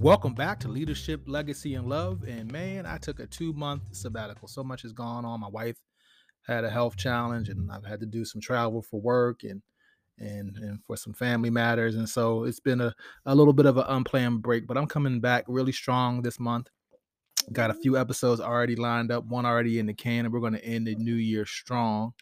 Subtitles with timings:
[0.00, 2.24] Welcome back to Leadership, Legacy, and Love.
[2.26, 4.48] And man, I took a two month sabbatical.
[4.48, 5.40] So much has gone on.
[5.40, 5.76] My wife
[6.46, 9.60] had a health challenge, and I've had to do some travel for work and
[10.16, 11.96] and and for some family matters.
[11.96, 12.94] And so it's been a,
[13.26, 16.68] a little bit of an unplanned break, but I'm coming back really strong this month.
[17.52, 20.54] Got a few episodes already lined up, one already in the can, and we're going
[20.54, 22.14] to end the new year strong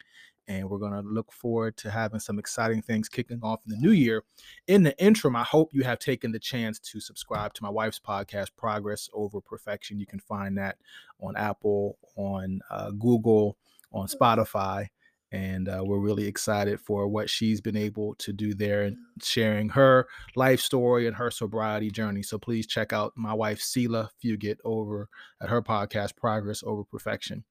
[0.49, 3.81] and we're going to look forward to having some exciting things kicking off in the
[3.81, 4.25] new year.
[4.67, 8.01] In the interim, I hope you have taken the chance to subscribe to my wife's
[8.01, 10.01] podcast, Progress Over Perfection.
[10.01, 10.79] You can find that
[11.21, 13.59] on Apple, on uh, Google,
[13.93, 14.87] on Spotify.
[15.31, 19.69] And uh, we're really excited for what she's been able to do there and sharing
[19.69, 22.23] her life story and her sobriety journey.
[22.23, 25.11] So please check out my wife, Sela Fugit, over
[25.43, 27.45] at her podcast, Progress Over Perfection.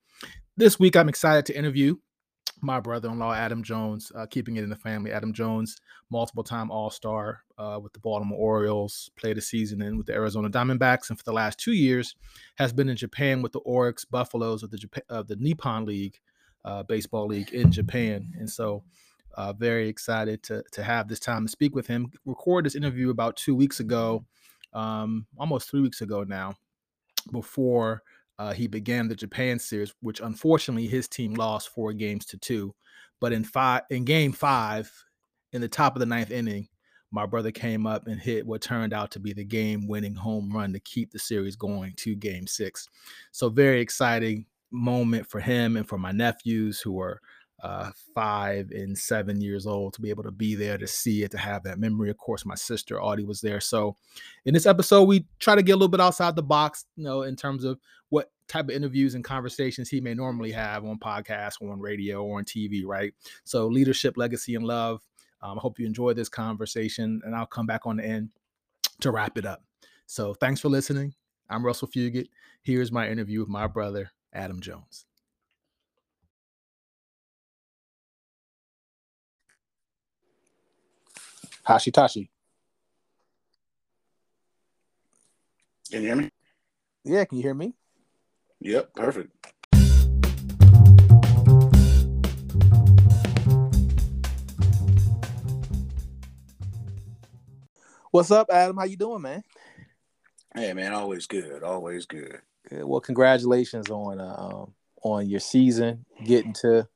[0.55, 1.97] This week, I'm excited to interview
[2.61, 5.11] my brother-in-law Adam Jones, uh, keeping it in the family.
[5.11, 5.77] Adam Jones,
[6.09, 11.09] multiple-time All-Star uh, with the Baltimore Orioles, played a season in with the Arizona Diamondbacks,
[11.09, 12.15] and for the last two years
[12.55, 16.19] has been in Japan with the Orix Buffaloes of the of the Nippon League
[16.65, 18.33] uh, baseball league in Japan.
[18.37, 18.83] And so,
[19.35, 22.11] uh, very excited to to have this time to speak with him.
[22.25, 24.25] Record this interview about two weeks ago,
[24.73, 26.55] um, almost three weeks ago now,
[27.31, 28.01] before
[28.39, 32.73] uh, he began the Japan series, which unfortunately his team lost four games to two.
[33.19, 34.91] But in five, in game five,
[35.53, 36.67] in the top of the ninth inning,
[37.11, 40.73] my brother came up and hit what turned out to be the game-winning home run
[40.73, 42.89] to keep the series going to Game Six.
[43.31, 47.21] So very exciting moment for him and for my nephews who are
[47.63, 51.31] uh, five and seven years old to be able to be there to see it,
[51.31, 52.09] to have that memory.
[52.09, 53.59] Of course, my sister Audie was there.
[53.59, 53.95] So,
[54.45, 57.23] in this episode, we try to get a little bit outside the box, you know,
[57.23, 61.55] in terms of what type of interviews and conversations he may normally have on podcasts
[61.59, 63.13] or on radio or on TV, right?
[63.43, 65.01] So, leadership, legacy, and love.
[65.41, 68.29] Um, I hope you enjoy this conversation, and I'll come back on the end
[69.01, 69.63] to wrap it up.
[70.05, 71.15] So, thanks for listening.
[71.49, 72.27] I'm Russell Fugit.
[72.61, 75.06] Here's my interview with my brother, Adam Jones.
[81.67, 82.31] Hashi Tashi.
[85.91, 86.29] Can you hear me?
[87.03, 87.73] Yeah, can you hear me?
[88.61, 89.33] Yep, perfect.
[98.11, 98.77] What's up, Adam?
[98.77, 99.43] How you doing, man?
[100.55, 102.39] Hey, man, always good, always good.
[102.69, 102.85] Good.
[102.85, 104.73] Well, congratulations on uh, um,
[105.03, 106.87] on your season, getting to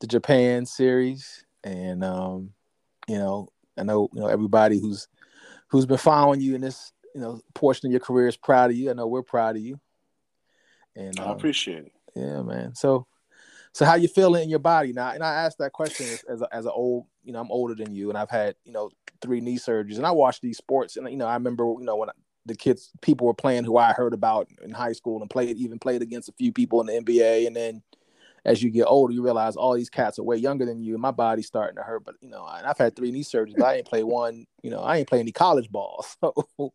[0.00, 2.50] the Japan series, and um,
[3.06, 5.08] you know, I know you know everybody who's
[5.68, 8.76] who's been following you in this you know portion of your career is proud of
[8.76, 8.90] you.
[8.90, 9.80] I know we're proud of you.
[10.96, 11.92] And I um, appreciate it.
[12.14, 12.74] Yeah, man.
[12.74, 13.06] So,
[13.72, 15.10] so how you feeling in your body now?
[15.10, 17.74] And I asked that question as, as, a, as an old, you know, I'm older
[17.74, 18.90] than you, and I've had you know
[19.20, 21.96] three knee surgeries, and I watch these sports, and you know, I remember you know
[21.96, 22.12] when I,
[22.44, 25.78] the kids people were playing who I heard about in high school and played even
[25.78, 27.82] played against a few people in the NBA, and then
[28.44, 31.02] as you get older, you realize all these cats are way younger than you, and
[31.02, 32.04] my body's starting to hurt.
[32.04, 34.46] But you know, I've had three knee surgeries, but I ain't play one.
[34.62, 36.04] You know, I ain't play any college ball.
[36.20, 36.72] So,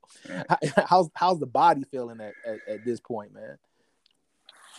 [0.86, 3.58] how's how's the body feeling at, at, at this point, man?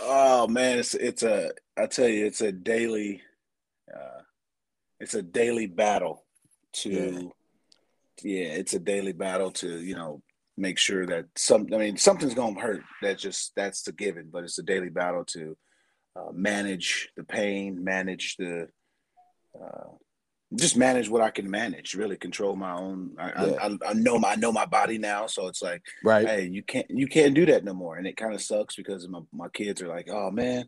[0.01, 3.23] Oh man, it's it's a I tell you, it's a daily,
[3.93, 4.23] uh,
[5.01, 6.25] it's a daily battle
[6.75, 7.33] to,
[8.23, 8.41] yeah.
[8.43, 10.23] yeah, it's a daily battle to you know
[10.57, 12.83] make sure that some I mean something's gonna hurt.
[13.03, 15.57] That just that's the given, but it's a daily battle to
[16.19, 18.69] uh, manage the pain, manage the
[19.55, 19.89] uh,
[20.55, 21.95] just manage what I can manage.
[21.95, 23.11] Really control my own.
[23.19, 23.57] I, yeah.
[23.61, 26.27] I, I, know my I know my body now, so it's like, right?
[26.27, 29.07] Hey, you can't you can't do that no more, and it kind of sucks because
[29.09, 30.67] my my kids are like, oh man,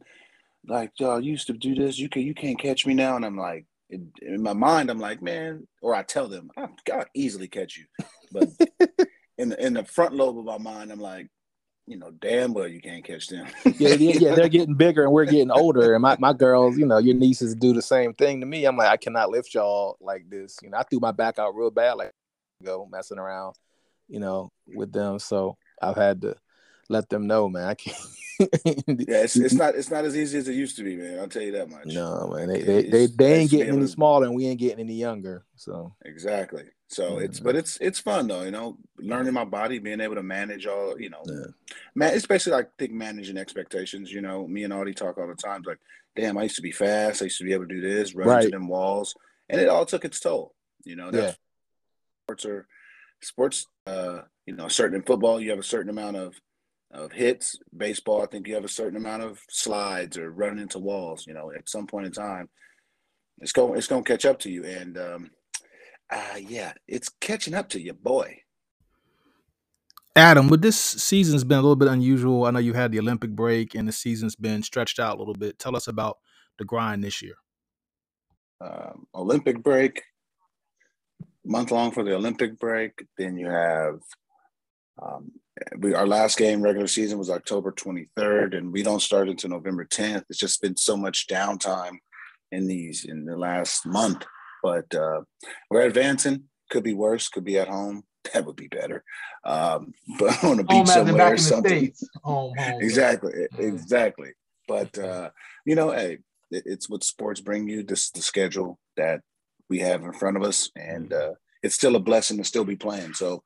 [0.67, 1.99] like y'all used to do this.
[1.99, 5.01] You can you can't catch me now, and I'm like, in, in my mind, I'm
[5.01, 7.87] like, man, or I tell them, I will easily catch you,
[8.33, 8.49] but
[9.39, 11.29] in the in the front lobe of my mind, I'm like,
[11.91, 13.49] you know, damn well you can't catch them.
[13.79, 15.95] yeah, yeah, they're getting bigger and we're getting older.
[15.95, 18.65] And my, my girls, you know, your nieces do the same thing to me.
[18.65, 20.57] I'm like, I cannot lift y'all like this.
[20.63, 22.13] You know, I threw my back out real bad, like
[22.63, 23.57] go messing around,
[24.09, 25.19] you know, with them.
[25.19, 26.37] So I've had to
[26.91, 27.69] let them know, man.
[27.69, 27.97] I can't.
[28.41, 31.19] yeah, it's, it's not it's not as easy as it used to be, man.
[31.19, 31.87] I'll tell you that much.
[31.87, 34.95] No, man, they they, they, they ain't getting any smaller, and we ain't getting any
[34.95, 35.45] younger.
[35.57, 36.65] So exactly.
[36.89, 37.27] So yeah.
[37.27, 40.67] it's but it's it's fun though, you know, learning my body, being able to manage
[40.67, 41.47] all, you know, yeah.
[41.95, 42.15] man.
[42.15, 44.11] It's basically like think managing expectations.
[44.11, 45.63] You know, me and Audie talk all the time.
[45.67, 45.79] Like,
[46.17, 47.23] damn, I used to be fast.
[47.23, 48.45] I used to be able to do this, run right.
[48.45, 49.15] into them walls,
[49.49, 50.55] and it all took its toll.
[50.83, 52.25] You know, that's yeah.
[52.25, 52.67] sports are
[53.21, 53.67] sports.
[53.87, 56.41] Uh, you know, certain in football, you have a certain amount of
[56.93, 57.59] of hits.
[57.77, 61.27] Baseball, I think you have a certain amount of slides or running into walls.
[61.27, 62.49] You know, at some point in time,
[63.39, 64.65] it's going it's going to catch up to you.
[64.65, 65.31] And um,
[66.11, 68.43] uh, yeah, it's catching up to you, boy.
[70.17, 72.45] Adam, with this season's been a little bit unusual.
[72.45, 75.35] I know you had the Olympic break and the season's been stretched out a little
[75.35, 75.59] bit.
[75.59, 76.19] Tell us about
[76.59, 77.35] the grind this year.
[78.61, 80.03] Um, Olympic break,
[81.45, 83.07] month long for the Olympic break.
[83.17, 84.01] Then you have
[85.01, 85.31] um,
[85.79, 89.85] we our last game regular season was October 23rd, and we don't start until November
[89.85, 90.25] 10th.
[90.29, 91.99] It's just been so much downtime
[92.53, 94.25] in these in the last month,
[94.63, 95.23] but uh,
[95.71, 96.45] we're advancing.
[96.71, 97.29] Could be worse.
[97.29, 98.03] Could be at home.
[98.35, 99.03] That would be better.
[99.45, 101.91] Um, but on a beach somewhere or something.
[102.23, 103.67] Home, home, exactly, yeah.
[103.67, 104.33] exactly.
[104.69, 105.31] But uh,
[105.65, 106.19] you know, hey,
[106.51, 107.83] it, it's what sports bring you.
[107.83, 109.21] This the schedule that
[109.71, 112.77] we have in front of us, and uh, it's still a blessing to still be
[112.77, 113.15] playing.
[113.15, 113.43] So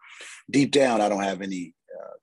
[0.51, 1.75] deep down, I don't have any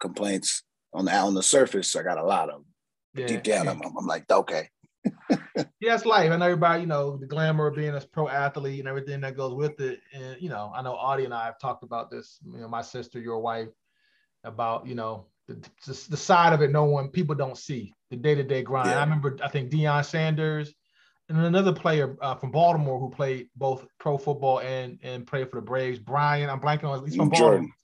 [0.01, 0.63] complaints
[0.94, 1.95] on the on the surface.
[1.95, 2.65] I got a lot of them.
[3.13, 3.27] Yeah.
[3.27, 4.69] Deep down, I'm, I'm like, okay.
[5.30, 6.31] yeah, it's life.
[6.31, 9.36] I know everybody, you know, the glamour of being a pro athlete and everything that
[9.36, 10.00] goes with it.
[10.13, 12.39] And you know, I know Audie and I have talked about this.
[12.45, 13.69] You know, my sister, your wife,
[14.44, 15.56] about you know the,
[15.86, 16.71] the side of it.
[16.71, 18.89] No one, people don't see the day to day grind.
[18.89, 19.00] Yeah.
[19.00, 20.74] I remember, I think Deion Sanders
[21.30, 25.59] and another player uh, from Baltimore who played both pro football and and played for
[25.59, 26.00] the Braves.
[26.00, 27.03] Brian, I'm blanking on.
[27.06, 27.62] He's from Jordan.
[27.62, 27.75] Baltimore.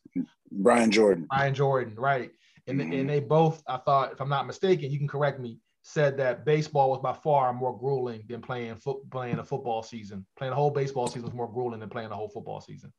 [0.52, 1.28] Brian Jordan.
[1.30, 2.32] Brian Jordan, right?
[2.68, 2.94] And mm-hmm.
[2.94, 6.46] and they both, I thought, if I'm not mistaken, you can correct me, said that
[6.46, 10.26] baseball was by far more grueling than playing foot playing a football season.
[10.38, 12.92] Playing a whole baseball season was more grueling than playing a whole football season.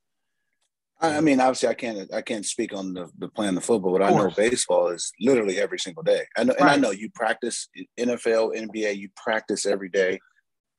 [1.01, 4.03] I mean, obviously, I can't I can't speak on the, the playing the football, but
[4.03, 6.23] I know baseball is literally every single day.
[6.37, 6.61] I know, right.
[6.61, 7.69] and I know you practice
[7.99, 10.19] NFL, NBA, you practice every day.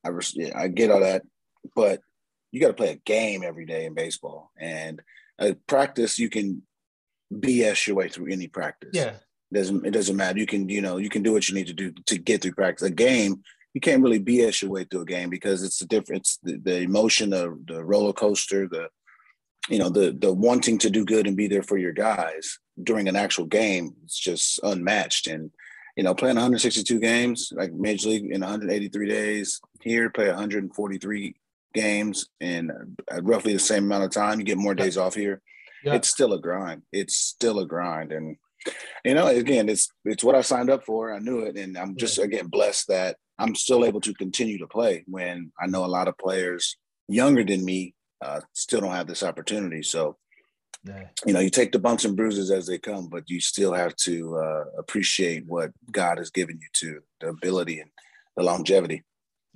[0.05, 0.09] I
[0.55, 1.21] I get all that,
[1.75, 2.01] but
[2.51, 5.01] you got to play a game every day in baseball, and
[5.39, 6.61] a practice you can
[7.33, 8.91] BS your way through any practice.
[8.93, 9.15] Yeah,
[9.51, 10.39] it doesn't it doesn't matter.
[10.39, 12.53] You can you know you can do what you need to do to get through
[12.53, 12.87] practice.
[12.87, 13.41] A game
[13.73, 16.79] you can't really BS your way through a game because it's the difference, the, the
[16.79, 18.89] emotion, the the roller coaster, the
[19.69, 23.07] you know the the wanting to do good and be there for your guys during
[23.07, 23.93] an actual game.
[24.03, 25.51] It's just unmatched and
[25.99, 29.59] you know, playing 162 games like Major League in 183 days.
[29.81, 31.35] Here, play 143
[31.73, 32.71] games in
[33.11, 34.39] uh, roughly the same amount of time.
[34.39, 35.41] You get more days off here.
[35.83, 35.95] Yeah.
[35.95, 36.81] It's still a grind.
[36.91, 38.35] It's still a grind, and
[39.05, 41.13] you know, again, it's it's what I signed up for.
[41.13, 42.25] I knew it, and I'm just yeah.
[42.25, 46.07] again blessed that I'm still able to continue to play when I know a lot
[46.07, 46.75] of players
[47.07, 49.81] younger than me uh, still don't have this opportunity.
[49.83, 50.17] So
[50.85, 51.07] yeah.
[51.25, 53.95] You know, you take the bumps and bruises as they come, but you still have
[53.97, 57.89] to uh, appreciate what God has given you to the ability and
[58.37, 59.03] the longevity.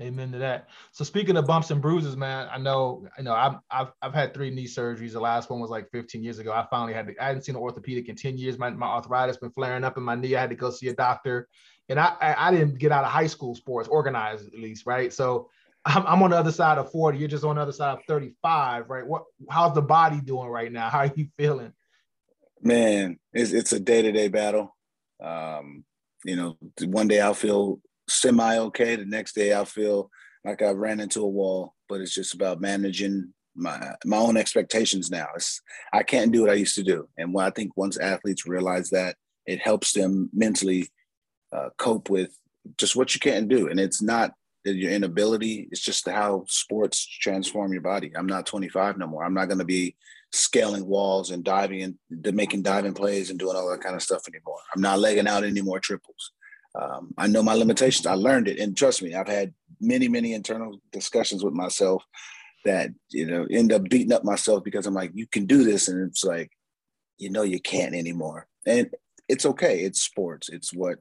[0.02, 0.70] Amen to that.
[0.92, 4.34] So speaking of bumps and bruises, man, I know, I know, I've, I've, I've had
[4.34, 5.12] three knee surgeries.
[5.12, 6.52] The last one was like 15 years ago.
[6.52, 8.58] I finally had to, I hadn't seen an orthopedic in 10 years.
[8.58, 10.36] My, my arthritis been flaring up in my knee.
[10.36, 11.48] I had to go see a doctor,
[11.90, 15.14] and I, I, I didn't get out of high school sports, organized at least, right?
[15.14, 15.50] So
[15.86, 17.20] I'm, I'm on the other side of 40.
[17.20, 19.06] You're just on the other side of 35, right?
[19.06, 19.26] What?
[19.50, 20.90] How's the body doing right now?
[20.90, 21.72] How are you feeling?
[22.62, 24.76] Man, it's it's a day to day battle.
[25.22, 25.84] Um,
[26.26, 28.96] you know, one day I'll feel semi okay.
[28.96, 30.10] The next day I'll feel
[30.46, 31.74] like I ran into a wall.
[31.90, 35.28] But it's just about managing my my own expectations now.
[35.36, 35.62] It's
[35.94, 38.90] I can't do what I used to do, and what I think once athletes realize
[38.90, 39.16] that,
[39.46, 40.90] it helps them mentally
[41.52, 42.38] uh, cope with
[42.78, 43.68] just what you can't do.
[43.68, 44.34] And it's not
[44.66, 45.68] your inability.
[45.72, 48.12] It's just how sports transform your body.
[48.16, 49.24] I'm not 25 no more.
[49.24, 49.96] I'm not going to be
[50.32, 54.28] scaling walls and diving and making diving plays and doing all that kind of stuff
[54.28, 54.58] anymore.
[54.74, 56.32] I'm not legging out any more triples.
[56.80, 58.08] Um, I know my limitations.
[58.08, 62.04] I learned it, and trust me, I've had many, many internal discussions with myself
[62.66, 65.88] that you know end up beating up myself because I'm like, you can do this,
[65.88, 66.52] and it's like,
[67.18, 68.90] you know, you can't anymore, and
[69.30, 69.82] it's okay.
[69.82, 70.50] It's sports.
[70.50, 70.98] It's what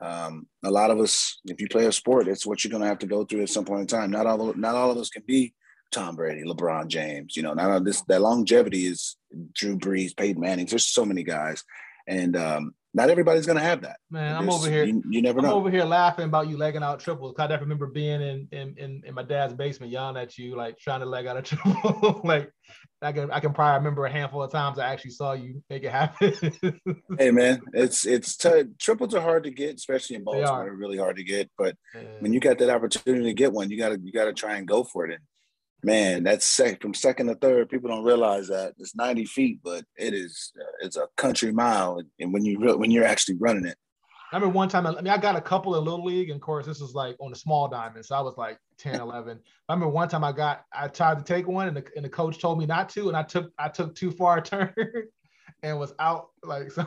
[0.00, 2.88] um, a lot of us, if you play a sport, it's what you're going to
[2.88, 4.10] have to go through at some point in time.
[4.10, 5.54] Not all, not all of us can be
[5.92, 7.36] Tom Brady, LeBron James.
[7.36, 8.00] You know, not all this.
[8.02, 9.16] That longevity is
[9.54, 10.66] Drew Brees, Peyton Manning.
[10.66, 11.64] There's so many guys,
[12.06, 13.98] and um, not everybody's going to have that.
[14.10, 14.84] Man, I'm over here.
[14.84, 15.50] You, you never know.
[15.50, 17.36] I'm over here laughing about you legging out triples.
[17.38, 21.00] I remember being in, in in in my dad's basement yelling at you, like trying
[21.00, 22.20] to leg out a triple.
[22.24, 22.50] like
[23.00, 25.84] I can I can probably remember a handful of times I actually saw you make
[25.84, 26.34] it happen.
[27.18, 30.64] hey man, it's it's t- triples are hard to get, especially in Baltimore.
[30.64, 31.48] They're really hard to get.
[31.56, 32.02] But yeah.
[32.18, 34.82] when you got that opportunity to get one, you gotta you gotta try and go
[34.82, 35.12] for it.
[35.12, 35.20] And
[35.82, 37.68] man, that's sec- from second to third.
[37.68, 42.02] People don't realize that it's 90 feet, but it is uh, it's a country mile.
[42.18, 43.76] And when you re- when you're actually running it,
[44.32, 46.40] I remember one time, I mean, I got a couple in Little League, and of
[46.40, 48.04] course, this was like on the small diamond.
[48.06, 49.40] So I was like 10, 11.
[49.68, 52.08] I remember one time I got, I tried to take one, and the, and the
[52.08, 54.72] coach told me not to, and I took, I took too far a turn
[55.62, 56.84] and was out like so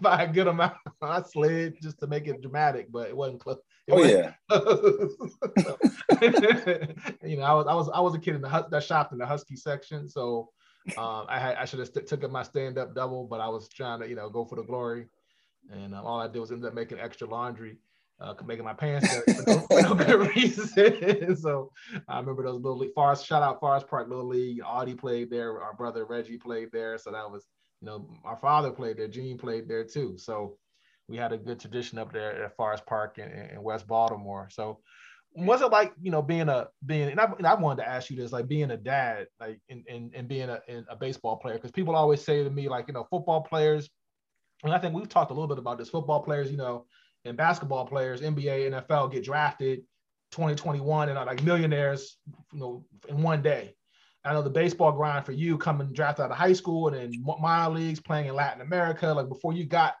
[0.00, 0.74] by a good amount.
[1.02, 3.58] I slid just to make it dramatic, but it wasn't close.
[3.86, 4.32] It oh wasn't yeah.
[7.28, 9.18] you know, I was, I was, I was a kid in the that shopped in
[9.18, 10.50] the Husky section, so
[10.96, 13.68] Um, I had I should have st- took my stand up double, but I was
[13.68, 15.08] trying to you know go for the glory,
[15.72, 17.78] and um, all I did was end up making extra laundry,
[18.20, 21.36] uh, making my pants dirty for no, for no good reason.
[21.36, 21.72] so
[22.08, 24.60] I remember those little league, Forest shout out Forest Park Little League.
[24.64, 25.60] Audie played there.
[25.60, 26.98] Our brother Reggie played there.
[26.98, 27.44] So that was
[27.80, 29.08] you know our father played there.
[29.08, 30.16] Gene played there too.
[30.18, 30.56] So
[31.08, 34.48] we had a good tradition up there at Forest Park in, in West Baltimore.
[34.50, 34.80] So
[35.36, 38.10] was it like you know being a being and I, and I wanted to ask
[38.10, 41.56] you this like being a dad like and and, and being a, a baseball player
[41.56, 43.90] because people always say to me like you know football players
[44.64, 46.86] and I think we've talked a little bit about this football players you know
[47.26, 49.80] and basketball players NBA NFL get drafted
[50.30, 52.16] 2021 and are like millionaires
[52.52, 53.74] you know in one day
[54.26, 57.24] I know the baseball grind for you coming drafted out of high school and then
[57.40, 59.94] minor leagues playing in Latin America like before you got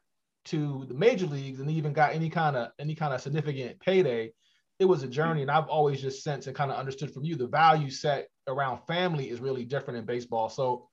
[0.46, 4.32] to the major leagues and even got any kind of any kind of significant payday
[4.78, 5.42] it was a journey.
[5.42, 8.80] And i've always just sensed and kind of understood from you the value set around
[8.86, 10.48] family is really different in baseball.
[10.48, 10.88] So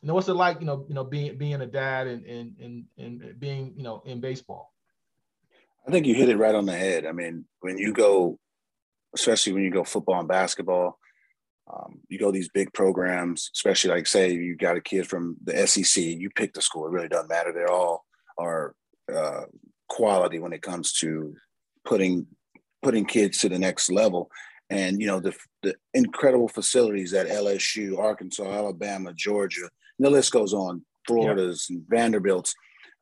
[0.00, 2.56] you know what's it like you know you know being being a dad and and
[2.60, 4.72] and, and being you know in baseball?
[5.86, 7.06] I think you hit it right on the head.
[7.06, 8.38] I mean when you go
[9.14, 10.98] especially when you go football and basketball
[11.72, 15.66] um, you go these big programs especially like say you got a kid from the
[15.66, 18.04] SEC you pick the school it really doesn't matter they're all
[18.38, 18.74] are
[19.12, 19.42] uh,
[19.88, 21.34] quality when it comes to
[21.84, 22.26] putting
[22.82, 24.30] putting kids to the next level.
[24.70, 30.54] And you know the, the incredible facilities at LSU, Arkansas, Alabama, Georgia, the list goes
[30.54, 30.84] on.
[31.06, 32.54] Florida's and Vanderbilt's,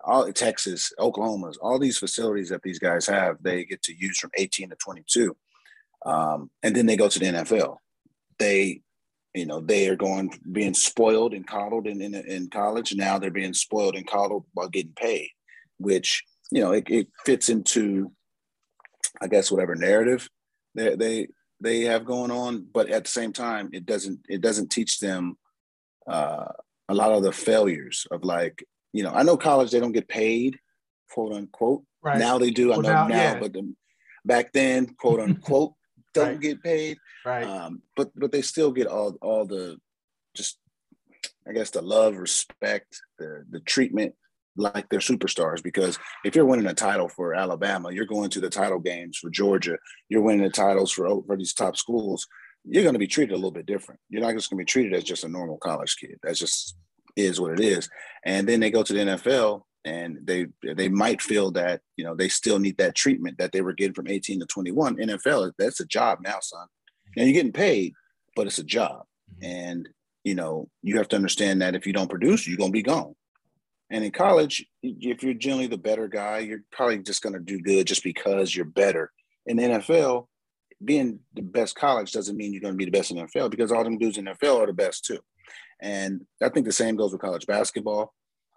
[0.03, 4.31] all Texas, Oklahoma's, all these facilities that these guys have, they get to use from
[4.39, 5.37] 18 to 22,
[6.07, 7.77] um, and then they go to the NFL.
[8.41, 8.83] They,
[9.35, 12.95] you know, they are going being spoiled and coddled in, in in college.
[12.95, 15.29] Now they're being spoiled and coddled while getting paid,
[15.79, 18.11] which you know it, it fits into
[19.21, 20.29] I guess whatever narrative
[20.75, 21.29] they they
[21.61, 25.37] they have going on, but at the same time, it doesn't it doesn't teach them
[26.09, 26.47] uh,
[26.89, 30.09] a lot of the failures of like you know I know college they don't get
[30.09, 30.59] paid
[31.11, 32.19] quote unquote right.
[32.19, 33.39] now they do well, I know now, now yeah.
[33.39, 33.75] but the,
[34.25, 35.75] back then quote unquote
[36.15, 36.41] don't right.
[36.41, 39.77] get paid right um, but but they still get all all the
[40.35, 40.59] just
[41.49, 44.15] I guess the love respect the the treatment
[44.57, 48.51] like they're superstars because if you're winning a title for Alabama, you're going to the
[48.51, 52.27] title games for Georgia, you're winning the titles for, for these top schools,
[52.65, 54.01] you're going to be treated a little bit different.
[54.09, 56.19] You're not just going to be treated as just a normal college kid.
[56.23, 56.77] That just
[57.17, 57.89] is what it is.
[58.25, 60.47] And then they go to the NFL and they
[60.77, 63.95] they might feel that you know they still need that treatment that they were getting
[63.95, 64.97] from 18 to 21.
[64.97, 66.67] NFL that's a job now, son.
[67.17, 67.95] And you're getting paid,
[68.37, 69.05] but it's a job.
[69.35, 69.45] Mm-hmm.
[69.45, 69.89] And
[70.25, 72.83] you know you have to understand that if you don't produce, you're going to be
[72.83, 73.15] gone.
[73.91, 77.59] And in college, if you're generally the better guy, you're probably just going to do
[77.59, 79.11] good just because you're better.
[79.47, 80.29] In the NFL,
[80.85, 83.51] being the best college doesn't mean you're going to be the best in the NFL
[83.51, 85.19] because all them dudes in the NFL are the best too.
[85.81, 88.15] And I think the same goes with college basketball.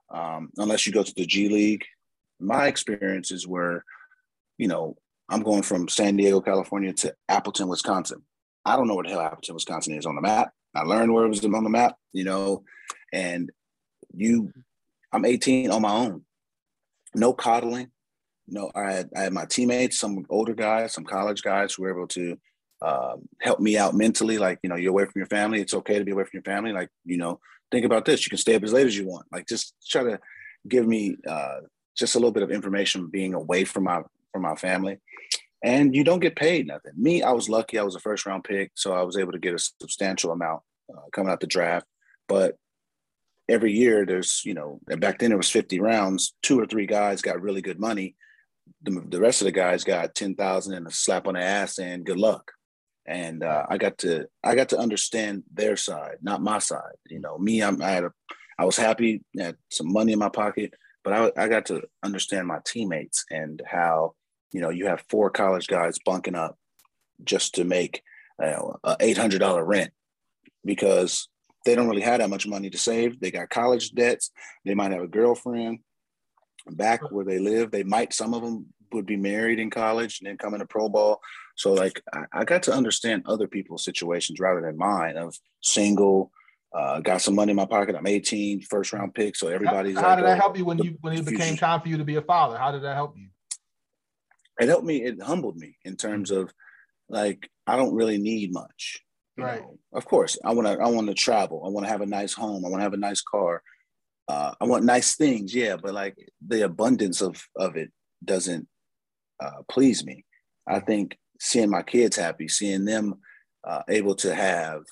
[0.10, 1.86] Um, unless you go to the G League,
[2.40, 3.84] my experiences were,
[4.58, 4.96] you know,
[5.30, 8.22] I'm going from San Diego, California to Appleton, Wisconsin.
[8.66, 10.52] I don't know where the hell Appleton, Wisconsin is on the map.
[10.76, 12.64] I learned where it was on the map, you know,
[13.12, 13.52] and
[14.14, 14.52] you
[15.14, 16.24] I'm 18 on my own.
[17.16, 17.92] No coddling.
[18.48, 21.96] No, I had, I had my teammates, some older guys, some college guys who were
[21.96, 22.38] able to
[22.82, 24.38] uh, help me out mentally.
[24.38, 25.62] Like, you know, you're away from your family.
[25.62, 26.74] It's okay to be away from your family.
[26.74, 27.40] Like, you know,
[27.74, 28.26] think about this.
[28.26, 29.26] You can stay up as late as you want.
[29.32, 30.20] Like, just try to
[30.68, 31.60] give me uh,
[31.98, 34.02] just a little bit of information being away from my
[34.32, 35.00] from my family.
[35.64, 36.92] And you don't get paid nothing.
[36.98, 37.78] Me, I was lucky.
[37.80, 40.62] I was a first round pick, so I was able to get a substantial amount
[40.94, 41.86] uh, coming out the draft.
[42.28, 42.58] But
[43.50, 47.22] every year there's you know back then it was 50 rounds two or three guys
[47.22, 48.16] got really good money
[48.84, 52.06] the, the rest of the guys got 10,000 and a slap on the ass and
[52.06, 52.54] good luck
[53.06, 57.20] and uh, I got to I got to understand their side not my side you
[57.20, 58.12] know me I'm, I had a
[58.58, 62.48] I was happy had some money in my pocket but I, I got to understand
[62.48, 64.14] my teammates and how
[64.52, 66.58] you know you have four college guys bunking up
[67.24, 68.04] just to make
[68.40, 69.92] you know, a $800 rent
[70.66, 71.28] because
[71.66, 73.20] they don't really have that much money to save.
[73.20, 74.32] They got college debts.
[74.66, 75.80] They might have a girlfriend
[76.68, 77.72] back where they live.
[77.72, 80.90] They might, some of them would be married in college and then come into pro
[80.90, 81.22] ball.
[81.56, 86.32] So like I, I got to understand other people's situations rather than mine of single,
[86.74, 87.96] uh, got some money in my pocket.
[87.96, 89.36] I'm 18, first round pick.
[89.36, 91.56] So everybody's how, how like, did that oh, help you when you when it became
[91.56, 92.58] time for you to be a father?
[92.58, 93.28] How did that help you?
[94.60, 95.04] It helped me.
[95.04, 96.52] It humbled me in terms of
[97.10, 99.02] like I don't really need much.
[99.38, 99.62] Right.
[99.62, 100.84] Know, of course, I want to.
[100.84, 101.64] I want to travel.
[101.66, 102.66] I want to have a nice home.
[102.66, 103.64] I want to have a nice car.
[104.28, 105.54] Uh, I want nice things.
[105.54, 107.92] Yeah, but like the abundance of of it
[108.24, 108.68] doesn't
[109.40, 110.26] uh, please me.
[110.68, 113.16] I think seeing my kids happy, seeing them
[113.68, 114.84] uh, able to have,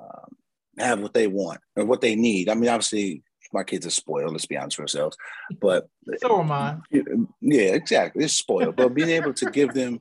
[0.00, 0.36] um,
[0.78, 2.48] have what they want or what they need.
[2.48, 3.22] I mean, obviously,
[3.52, 4.32] my kids are spoiled.
[4.32, 5.16] Let's be honest with ourselves.
[5.60, 6.76] But so am I.
[6.90, 8.24] Yeah, exactly.
[8.24, 8.76] It's spoiled.
[8.76, 10.00] But being able to give them,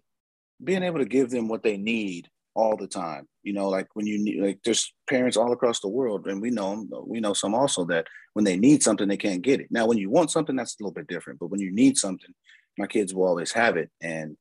[0.64, 3.28] being able to give them what they need all the time.
[3.44, 6.50] You know, like when you need, like there's parents all across the world, and we
[6.50, 6.90] know them.
[7.06, 9.68] We know some also that when they need something, they can't get it.
[9.70, 11.40] Now, when you want something, that's a little bit different.
[11.40, 12.34] But when you need something,
[12.78, 13.90] my kids will always have it.
[14.02, 14.38] And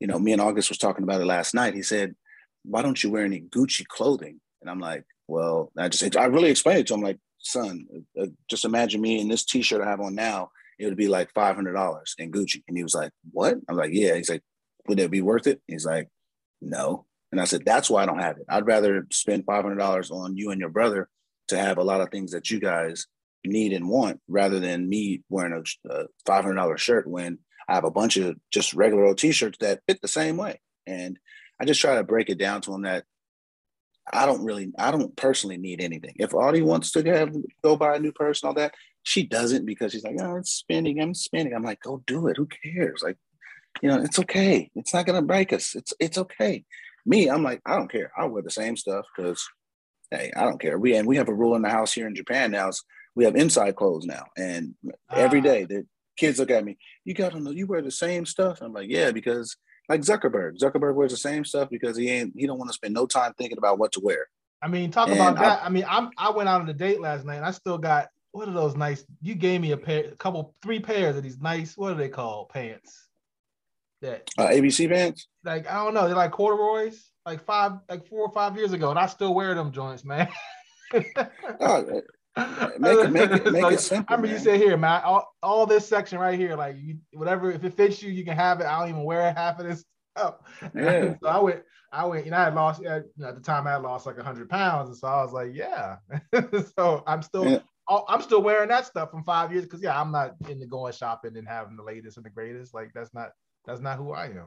[0.00, 1.74] you know, me and August was talking about it last night.
[1.74, 2.16] He said,
[2.64, 6.50] "Why don't you wear any Gucci clothing?" And I'm like, "Well, I just I really
[6.50, 7.86] explained it to him like, son,
[8.20, 10.50] uh, just imagine me in this T-shirt I have on now.
[10.78, 13.76] It would be like five hundred dollars in Gucci." And he was like, "What?" I'm
[13.76, 14.42] like, "Yeah." He's like,
[14.88, 16.08] "Would that be worth it?" He's like,
[16.60, 18.46] "No." And I said, "That's why I don't have it.
[18.48, 21.08] I'd rather spend five hundred dollars on you and your brother
[21.48, 23.06] to have a lot of things that you guys
[23.44, 27.38] need and want, rather than me wearing a, a five hundred dollar shirt when."
[27.70, 30.60] I have a bunch of just regular old t-shirts that fit the same way.
[30.88, 31.18] And
[31.60, 33.04] I just try to break it down to him that
[34.12, 36.14] I don't really, I don't personally need anything.
[36.16, 38.74] If Audie wants to have go buy a new purse and all that,
[39.04, 41.54] she doesn't because she's like, oh, it's spending, I'm spending.
[41.54, 42.36] I'm like, go do it.
[42.36, 43.02] Who cares?
[43.04, 43.16] Like,
[43.80, 44.68] you know, it's okay.
[44.74, 45.76] It's not gonna break us.
[45.76, 46.64] It's it's okay.
[47.06, 48.10] Me, I'm like, I don't care.
[48.16, 49.46] I'll wear the same stuff because
[50.10, 50.76] hey, I don't care.
[50.76, 52.68] We and we have a rule in the house here in Japan now.
[52.68, 52.82] Is
[53.14, 54.74] we have inside clothes now, and
[55.08, 55.42] every ah.
[55.44, 55.86] day the
[56.20, 56.78] kids look at me.
[57.04, 58.60] You gotta know you wear the same stuff.
[58.60, 59.56] I'm like, yeah, because
[59.88, 60.58] like Zuckerberg.
[60.58, 63.32] Zuckerberg wears the same stuff because he ain't he don't want to spend no time
[63.36, 64.28] thinking about what to wear.
[64.62, 65.62] I mean, talk and about that.
[65.62, 67.78] I, I, mean, I'm I went out on a date last night and I still
[67.78, 69.04] got what are those nice?
[69.20, 71.76] You gave me a pair, a couple, three pairs of these nice.
[71.76, 72.50] What are they called?
[72.50, 73.08] Pants.
[74.02, 75.26] That uh, ABC pants.
[75.44, 77.10] Like I don't know, they're like corduroys.
[77.26, 80.28] Like five, like four or five years ago, and I still wear them joints, man.
[81.60, 82.00] oh,
[82.36, 84.06] make it make it make it simple.
[84.08, 84.36] I remember man.
[84.36, 87.74] you said here, man, all, all this section right here, like you, whatever, if it
[87.74, 88.66] fits you, you can have it.
[88.66, 89.84] I don't even wear half of this
[90.16, 90.36] stuff.
[90.74, 91.14] Yeah.
[91.22, 93.66] so I went, I went, you know, I had lost you know, at the time
[93.66, 95.96] I had lost like hundred pounds, and so I was like, yeah.
[96.76, 97.48] so I'm still.
[97.48, 97.58] Yeah.
[98.08, 101.36] I'm still wearing that stuff from five years because yeah, I'm not into going shopping
[101.36, 102.72] and having the latest and the greatest.
[102.72, 103.30] Like that's not
[103.66, 104.46] that's not who I am.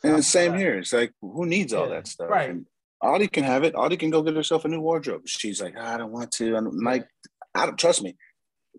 [0.00, 0.76] So and the same here.
[0.76, 2.28] It's like who needs all that stuff?
[2.28, 2.50] Right.
[2.50, 2.66] And
[3.02, 3.74] Audie can have it.
[3.74, 5.22] Audie can go get herself a new wardrobe.
[5.26, 6.56] She's like, I don't want to.
[6.56, 7.08] I'm like,
[7.54, 8.16] I don't trust me.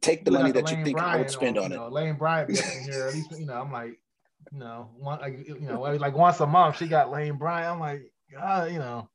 [0.01, 1.91] Take the money that you think Brian I would spend on, on it.
[1.91, 3.07] Lane Bryant here.
[3.07, 3.99] At least you know, I'm like,
[4.51, 7.73] you know, one, like, you know, like once a month she got Lane Bryant.
[7.73, 9.09] I'm like, God, you know.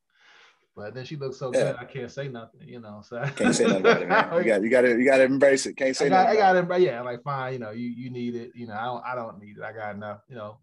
[0.77, 1.73] But then she looks so yeah.
[1.73, 3.03] good, I can't say nothing, you know.
[3.03, 4.33] So can't say nothing about it, man.
[4.37, 5.77] You got you got to you got to embrace it.
[5.77, 6.43] Can't say I got, nothing.
[6.43, 8.75] I got to, yeah, like fine, you know, you you need it, you know.
[8.75, 9.63] I don't I don't need it.
[9.63, 10.59] I got enough, you know.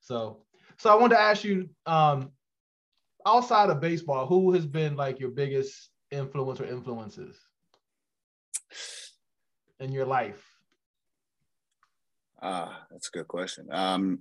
[0.00, 0.38] So
[0.78, 2.30] so I wanted to ask you, um,
[3.26, 7.36] outside of baseball, who has been like your biggest influence or influences
[9.78, 10.44] in your life?
[12.42, 13.66] Ah, uh, that's a good question.
[13.70, 14.20] Um,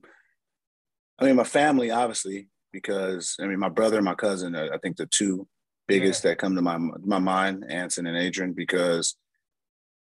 [1.17, 4.77] I mean, my family, obviously, because I mean, my brother and my cousin, are, I
[4.77, 5.47] think the two
[5.87, 6.31] biggest yeah.
[6.31, 9.15] that come to my my mind, Anson and Adrian, because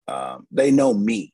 [0.09, 1.33] um, they know me.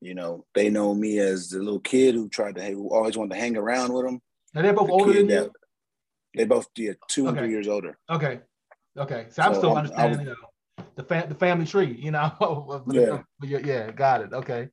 [0.00, 3.34] You know, they know me as the little kid who tried to, who always wanted
[3.34, 4.20] to hang around with them.
[4.54, 5.52] Are they both the older than that, you?
[6.34, 7.28] They both did, two okay.
[7.28, 7.98] and three years older.
[8.10, 8.40] Okay.
[8.96, 9.26] Okay.
[9.30, 12.84] So, I'm still understanding was, you know, the fa- the family tree, you know.
[12.90, 13.20] yeah.
[13.42, 14.32] yeah, got it.
[14.32, 14.68] Okay.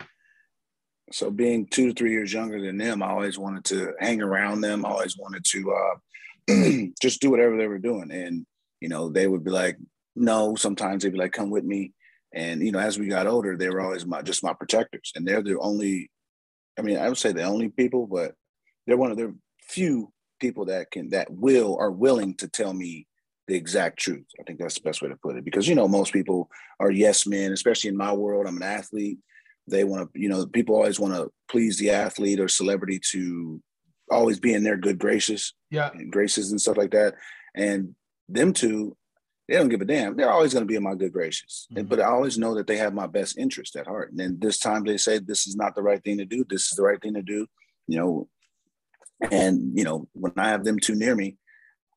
[1.12, 4.62] So being two to three years younger than them, I always wanted to hang around
[4.62, 4.86] them.
[4.86, 8.12] I always wanted to uh, just do whatever they were doing.
[8.12, 8.46] And,
[8.82, 9.78] you know, they would be like,
[10.16, 11.94] no, sometimes they'd be like, come with me.
[12.34, 15.12] And, you know, as we got older, they were always my just my protectors.
[15.16, 16.10] And they're the only,
[16.78, 18.34] I mean, I would say the only people, but
[18.88, 23.08] they're one of the few people that can that will are willing to tell me
[23.48, 24.26] the exact truth.
[24.40, 26.92] I think that's the best way to put it because you know most people are
[26.92, 28.48] yes men, especially in my world.
[28.48, 29.20] I'm an athlete.
[29.68, 33.62] They want to, you know, people always want to please the athlete or celebrity to
[34.12, 37.16] always be in their good graces, yeah, and graces and stuff like that.
[37.56, 37.96] And
[38.30, 38.96] them two,
[39.48, 40.16] they don't give a damn.
[40.16, 41.88] They're always going to be in my good graces, mm-hmm.
[41.88, 44.12] but I always know that they have my best interest at heart.
[44.12, 46.46] And then this time they say this is not the right thing to do.
[46.48, 47.48] This is the right thing to do.
[47.88, 48.28] You know,
[49.32, 51.38] and you know, when I have them two near me,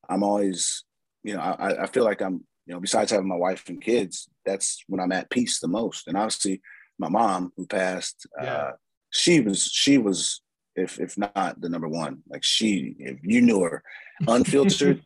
[0.07, 0.83] I'm always,
[1.23, 4.29] you know, I, I feel like I'm, you know, besides having my wife and kids,
[4.45, 6.07] that's when I'm at peace the most.
[6.07, 6.61] And obviously,
[6.97, 8.53] my mom who passed, yeah.
[8.53, 8.71] uh,
[9.09, 10.41] she was she was
[10.75, 12.23] if if not the number one.
[12.27, 13.83] Like she, if you knew her,
[14.27, 15.01] unfiltered,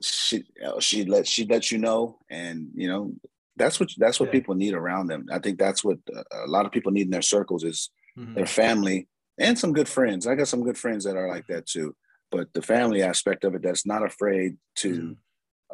[0.00, 0.44] she
[0.80, 3.12] she let she let you know, and you know
[3.56, 4.32] that's what that's what yeah.
[4.32, 5.26] people need around them.
[5.32, 5.98] I think that's what
[6.32, 8.34] a lot of people need in their circles is mm-hmm.
[8.34, 9.08] their family
[9.40, 10.26] and some good friends.
[10.26, 11.96] I got some good friends that are like that too.
[12.30, 15.12] But the family aspect of it, that's not afraid to mm-hmm.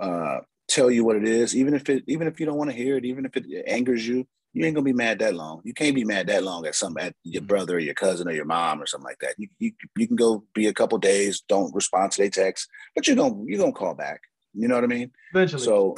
[0.00, 2.76] uh, tell you what it is, even if it, even if you don't want to
[2.76, 5.60] hear it, even if it angers you, you ain't gonna be mad that long.
[5.64, 7.48] You can't be mad that long at some at your mm-hmm.
[7.48, 9.34] brother or your cousin or your mom or something like that.
[9.36, 13.06] You you, you can go be a couple days, don't respond to their text, but
[13.06, 14.22] you're gonna you're gonna call back.
[14.54, 15.10] You know what I mean?
[15.34, 15.62] Eventually.
[15.62, 15.96] So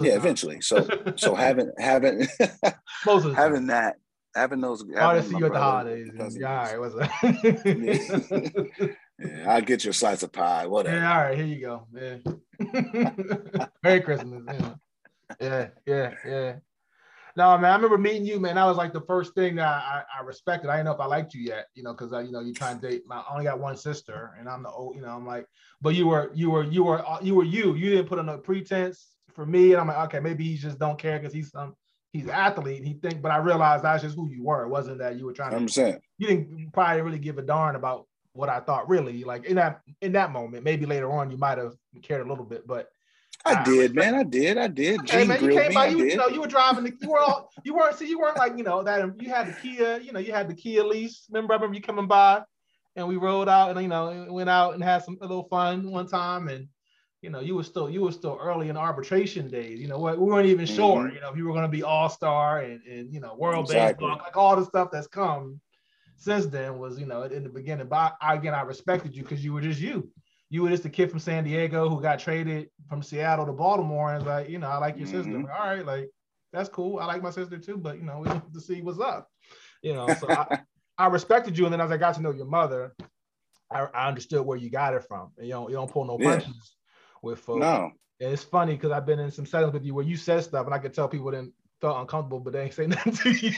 [0.00, 0.60] yeah, eventually.
[0.60, 2.26] So so having having
[3.04, 3.96] having that
[4.34, 4.82] having those.
[4.82, 6.10] Having oh, to see you at the holidays.
[6.38, 7.10] Yeah, all right, what's up?
[9.18, 10.66] yeah, I'll get you a slice of pie.
[10.66, 10.96] Whatever.
[10.96, 11.86] Yeah, all right, here you go.
[11.94, 13.66] Yeah.
[13.82, 14.42] Merry Christmas.
[14.48, 14.74] Yeah,
[15.40, 16.14] yeah, yeah.
[16.24, 16.54] yeah.
[17.36, 18.54] No, man, I remember meeting you, man.
[18.54, 20.70] That was like the first thing that I, I respected.
[20.70, 22.54] I didn't know if I liked you yet, you know, because I, you know, you're
[22.54, 23.02] trying to date.
[23.06, 25.46] My, I only got one sister, and I'm the old, you know, I'm like,
[25.80, 27.74] but you were, you were, you were, you were you.
[27.74, 30.78] You didn't put on a pretense for me, and I'm like, okay, maybe he just
[30.78, 31.74] don't care because he's some,
[32.14, 32.82] he's an athlete.
[32.84, 34.62] He think, but I realized that's just who you were.
[34.62, 35.56] It wasn't that you were trying to.
[35.56, 38.88] I'm saying you didn't probably really give a darn about what I thought.
[38.88, 42.28] Really, like in that in that moment, maybe later on you might have cared a
[42.28, 42.88] little bit, but
[43.44, 44.14] I did, man.
[44.14, 44.56] I did.
[44.56, 45.00] I did.
[45.00, 45.88] Okay, man, you came by.
[45.88, 46.84] You, you, know, you were driving.
[46.84, 47.50] The, you were all.
[47.62, 47.98] You weren't.
[47.98, 49.20] See, you weren't like you know that.
[49.20, 49.98] You had the Kia.
[49.98, 51.26] You know, you had the Kia lease.
[51.28, 52.42] Remember, I remember you coming by,
[52.96, 55.90] and we rode out, and you know, went out and had some a little fun
[55.90, 56.68] one time, and
[57.24, 59.80] you know, you were still you were still early in arbitration days.
[59.80, 60.76] You know, we weren't even mm-hmm.
[60.76, 61.10] sure.
[61.10, 63.64] You know, if you were going to be All Star and and you know World
[63.64, 64.06] exactly.
[64.06, 65.58] Baseball, like all the stuff that's come
[66.16, 67.88] since then was you know in the beginning.
[67.88, 70.10] But I, again, I respected you because you were just you
[70.50, 74.14] you were just a kid from San Diego who got traded from Seattle to Baltimore,
[74.14, 75.22] and like, you know, I like your mm-hmm.
[75.22, 75.50] sister.
[75.50, 76.10] All right, like
[76.52, 76.98] that's cool.
[76.98, 79.30] I like my sister too, but you know, we have to see what's up.
[79.80, 80.60] You know, so I,
[80.98, 82.94] I, respected you, and then as I got to know your mother,
[83.72, 85.32] I, I understood where you got it from.
[85.38, 86.74] And you don't you don't pull no punches.
[87.24, 87.60] With folks.
[87.60, 87.90] No.
[88.20, 90.66] And it's funny because I've been in some settings with you where you said stuff,
[90.66, 93.52] and I could tell people didn't felt uncomfortable, but they ain't say nothing to you.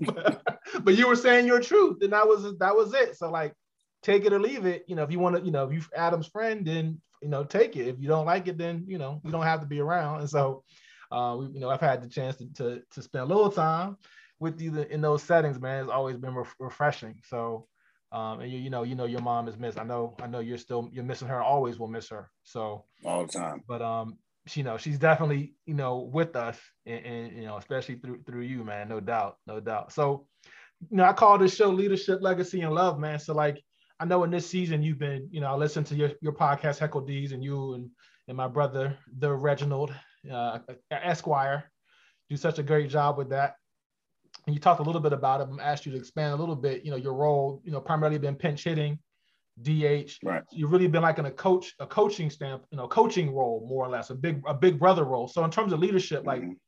[0.00, 0.42] but,
[0.84, 3.16] but you were saying your truth, and that was that was it.
[3.16, 3.54] So like
[4.02, 4.84] take it or leave it.
[4.88, 7.44] You know, if you want to, you know, if you Adam's friend, then you know,
[7.44, 7.88] take it.
[7.88, 10.20] If you don't like it, then you know, you don't have to be around.
[10.20, 10.62] And so,
[11.10, 13.96] uh, we, you know, I've had the chance to, to, to spend a little time
[14.38, 15.84] with you in those settings, man.
[15.84, 17.22] It's always been re- refreshing.
[17.28, 17.66] So,
[18.12, 19.78] um, and you, you know, you know, your mom is missed.
[19.78, 21.42] I know, I know you're still you're missing her.
[21.42, 22.30] Always will miss her.
[22.44, 23.62] So all the time.
[23.66, 27.56] But um, she, you know, she's definitely you know with us, and, and you know,
[27.56, 28.88] especially through through you, man.
[28.88, 29.92] No doubt, no doubt.
[29.92, 30.26] So,
[30.90, 33.18] you know, I call this show leadership, legacy, and love, man.
[33.18, 33.62] So like
[33.98, 36.78] I know in this season you've been, you know, I listened to your, your podcast,
[36.78, 37.90] Heckle D's, and you and,
[38.28, 39.94] and my brother, the Reginald
[40.30, 40.58] uh,
[40.90, 41.70] Esquire,
[42.28, 43.54] do such a great job with that.
[44.46, 45.48] And you talked a little bit about it.
[45.50, 48.18] I'm asked you to expand a little bit, you know, your role, you know, primarily
[48.18, 48.98] been pinch hitting,
[49.60, 50.18] DH.
[50.22, 50.42] Right.
[50.52, 53.84] You've really been like in a coach, a coaching stamp, you know, coaching role more
[53.84, 55.26] or less, a big, a big brother role.
[55.26, 56.28] So in terms of leadership, mm-hmm.
[56.28, 56.58] like, you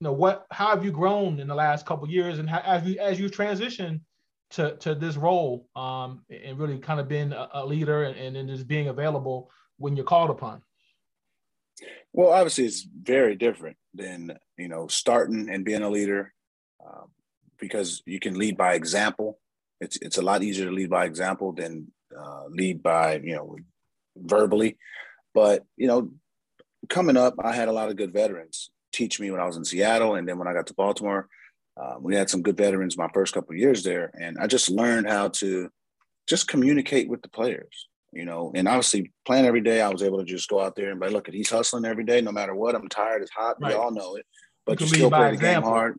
[0.00, 2.98] know, what, how have you grown in the last couple years, and how, as you
[2.98, 4.04] as you transition
[4.50, 8.34] to, to this role um, and really kind of being a, a leader and, and
[8.34, 10.60] then just being available when you're called upon?
[12.12, 16.32] Well, obviously, it's very different than you know starting and being a leader
[16.86, 17.08] um,
[17.58, 19.38] because you can lead by example.
[19.80, 23.56] It's it's a lot easier to lead by example than uh, lead by you know
[24.16, 24.76] verbally.
[25.34, 26.10] But you know,
[26.88, 29.64] coming up, I had a lot of good veterans teach me when I was in
[29.64, 31.28] Seattle, and then when I got to Baltimore,
[31.80, 35.08] um, we had some good veterans my first couple years there, and I just learned
[35.08, 35.70] how to
[36.28, 37.88] just communicate with the players.
[38.14, 40.90] You know, and obviously playing every day, I was able to just go out there
[40.90, 42.74] and be like, look, at he's hustling every day, no matter what.
[42.74, 43.70] I'm tired, it's hot, right.
[43.70, 44.26] we all know it,
[44.66, 45.70] but you, you still play the example.
[45.70, 45.98] game hard.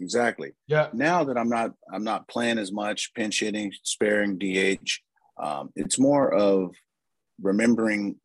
[0.00, 0.52] Exactly.
[0.66, 0.88] Yeah.
[0.92, 4.98] Now that I'm not, I'm not playing as much, pinch hitting, sparing DH.
[5.38, 6.74] Um, it's more of
[7.40, 8.16] remembering,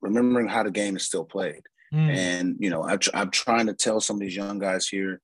[0.00, 1.62] remembering how the game is still played.
[1.92, 2.16] Mm.
[2.16, 5.20] And you know, I'm, I'm trying to tell some of these young guys here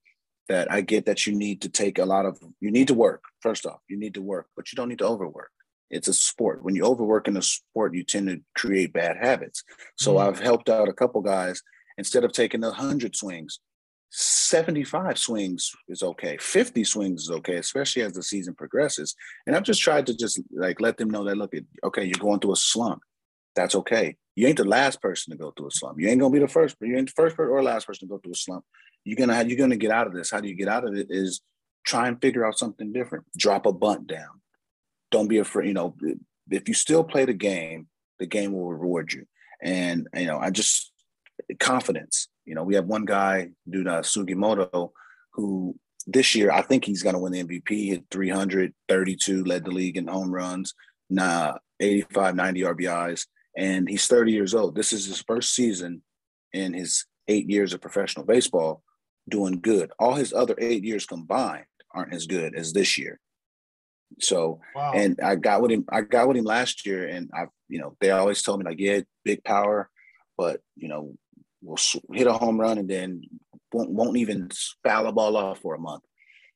[0.49, 3.23] that I get that you need to take a lot of you need to work.
[3.41, 5.51] First off, you need to work, but you don't need to overwork.
[5.89, 6.63] It's a sport.
[6.63, 9.63] When you overwork in a sport, you tend to create bad habits.
[9.97, 10.27] So mm-hmm.
[10.27, 11.61] I've helped out a couple guys
[11.97, 13.59] instead of taking a hundred swings,
[14.11, 19.63] 75 swings is okay 50 swings is okay especially as the season progresses and i've
[19.63, 22.55] just tried to just like let them know that look okay you're going through a
[22.55, 23.03] slump
[23.55, 26.33] that's okay you ain't the last person to go through a slump you ain't gonna
[26.33, 28.65] be the first you ain't the first or last person to go through a slump
[29.05, 30.31] you're gonna you're gonna get out of this.
[30.31, 31.07] How do you get out of it?
[31.09, 31.41] Is
[31.85, 33.25] try and figure out something different.
[33.37, 34.41] Drop a bunt down.
[35.11, 35.67] Don't be afraid.
[35.67, 35.95] You know,
[36.49, 37.87] if you still play the game,
[38.19, 39.25] the game will reward you.
[39.61, 40.91] And you know, I just
[41.59, 42.27] confidence.
[42.49, 44.89] You know, we have one guy, dude, uh, Sugimoto,
[45.33, 45.75] who
[46.07, 47.89] this year I think he's going to win the MVP.
[47.89, 50.73] Hit 332, led the league in home runs,
[51.11, 54.73] nah, 85, 90 RBIs, and he's 30 years old.
[54.73, 56.01] This is his first season
[56.51, 58.81] in his eight years of professional baseball
[59.29, 59.91] doing good.
[59.99, 63.19] All his other eight years combined aren't as good as this year.
[64.19, 64.93] So, wow.
[64.95, 65.85] and I got with him.
[65.87, 68.79] I got with him last year, and I, you know, they always told me like,
[68.79, 69.87] yeah, big power,
[70.35, 71.13] but you know,
[71.61, 71.77] we'll
[72.13, 73.23] hit a home run and then
[73.71, 74.49] won't, won't even
[74.83, 76.03] foul a ball off for a month.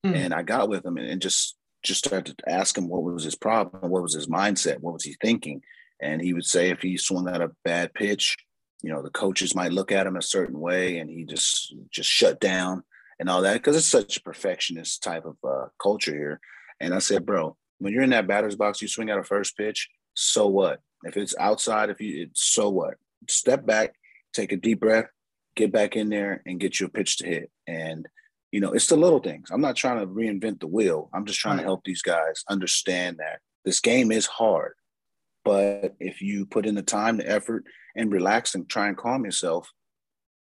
[0.04, 0.16] Hmm.
[0.16, 3.26] And I got with him and, and just just started to ask him what was
[3.26, 5.62] his problem, what was his mindset, what was he thinking,
[6.02, 8.38] and he would say if he swung at a bad pitch,
[8.84, 12.10] you know the coaches might look at him a certain way and he just just
[12.10, 12.84] shut down
[13.20, 16.40] and all that because it's such a perfectionist type of uh, culture here
[16.80, 19.58] and i said bro when you're in that batter's box you swing out a first
[19.58, 22.96] pitch so what if it's outside if you it's so what
[23.30, 23.96] step back
[24.34, 25.08] take a deep breath
[25.56, 28.08] get back in there and get you a pitch to hit and
[28.52, 31.40] you know it's the little things i'm not trying to reinvent the wheel i'm just
[31.40, 34.74] trying to help these guys understand that this game is hard
[35.44, 37.66] but if you put in the time, the effort,
[37.96, 39.70] and relax and try and calm yourself,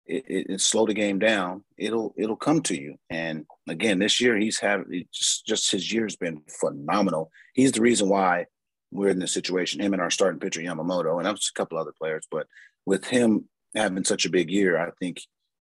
[0.07, 1.65] it, it, it, slow the game down.
[1.79, 2.97] It'll it'll come to you.
[3.09, 7.31] And again, this year he's had just just his year's been phenomenal.
[7.55, 8.47] He's the reason why
[8.91, 9.81] we're in this situation.
[9.81, 12.27] Him and our starting pitcher Yamamoto, and a couple other players.
[12.31, 12.47] But
[12.87, 15.21] with him having such a big year, I think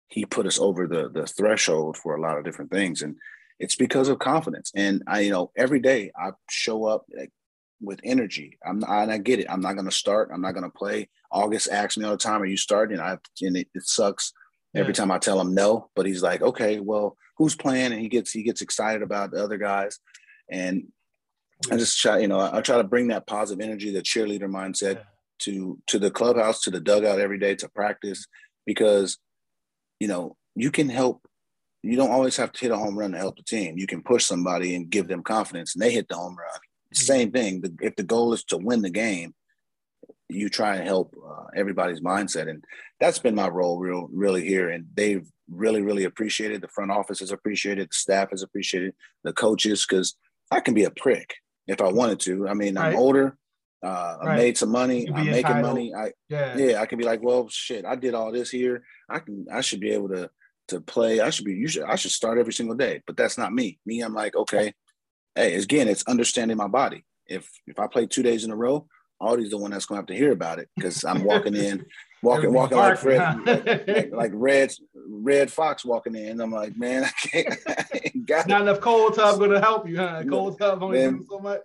[0.08, 3.02] he put us over the the threshold for a lot of different things.
[3.02, 3.16] And
[3.60, 4.72] it's because of confidence.
[4.76, 7.06] And I, you know, every day I show up.
[7.16, 7.32] Like,
[7.82, 8.58] with energy.
[8.66, 9.48] I'm not, and I get it.
[9.50, 10.30] I'm not going to start.
[10.34, 11.10] I'm not going to play.
[11.32, 14.34] August asks me all the time, "Are you starting?" I and it, it sucks
[14.74, 14.82] yeah.
[14.82, 15.90] every time I tell him no.
[15.96, 19.44] But he's like, "Okay, well, who's playing?" And he gets he gets excited about the
[19.44, 20.00] other guys,
[20.50, 20.88] and
[21.72, 24.50] I just try, you know, I, I try to bring that positive energy, the cheerleader
[24.50, 25.04] mindset yeah.
[25.40, 28.26] To to the clubhouse, to the dugout every day to practice,
[28.66, 29.18] because
[30.00, 31.22] you know you can help.
[31.84, 33.78] You don't always have to hit a home run to help the team.
[33.78, 36.60] You can push somebody and give them confidence, and they hit the home run
[36.98, 37.78] same thing.
[37.82, 39.34] If the goal is to win the game,
[40.30, 42.64] you try and help uh, everybody's mindset, and
[43.00, 44.70] that's been my role, real, really here.
[44.70, 46.62] And they've really, really appreciated.
[46.62, 47.90] The front office has appreciated.
[47.90, 48.96] The staff has appreciated.
[49.24, 50.16] The coaches, because
[50.50, 51.36] I can be a prick
[51.68, 52.48] if I wanted to.
[52.48, 52.88] I mean, right.
[52.88, 53.38] I'm older.
[53.84, 54.34] Uh, right.
[54.34, 55.08] I made some money.
[55.08, 55.62] I'm making entitled.
[55.62, 55.94] money.
[55.94, 56.58] I yeah.
[56.58, 58.84] yeah, I can be like, well, shit, I did all this here.
[59.10, 60.30] I can, I should be able to
[60.70, 61.20] to play.
[61.20, 61.54] I should be.
[61.54, 61.84] You should.
[61.84, 63.02] I should start every single day.
[63.06, 63.80] But that's not me.
[63.86, 64.74] Me, I'm like, okay,
[65.36, 67.06] hey, again, it's understanding my body.
[67.28, 68.88] If if I play two days in a row,
[69.20, 71.86] Audie's the one that's gonna have to hear about it because I'm walking in,
[72.24, 76.42] walking, walking like Fred, like, like, like, Red Redd Foxx walking in.
[76.42, 77.56] I'm like, man, I can't.
[77.68, 78.64] I got Not it.
[78.64, 80.24] enough cold tub gonna help you, huh?
[80.30, 81.62] Cold tub only man, so much.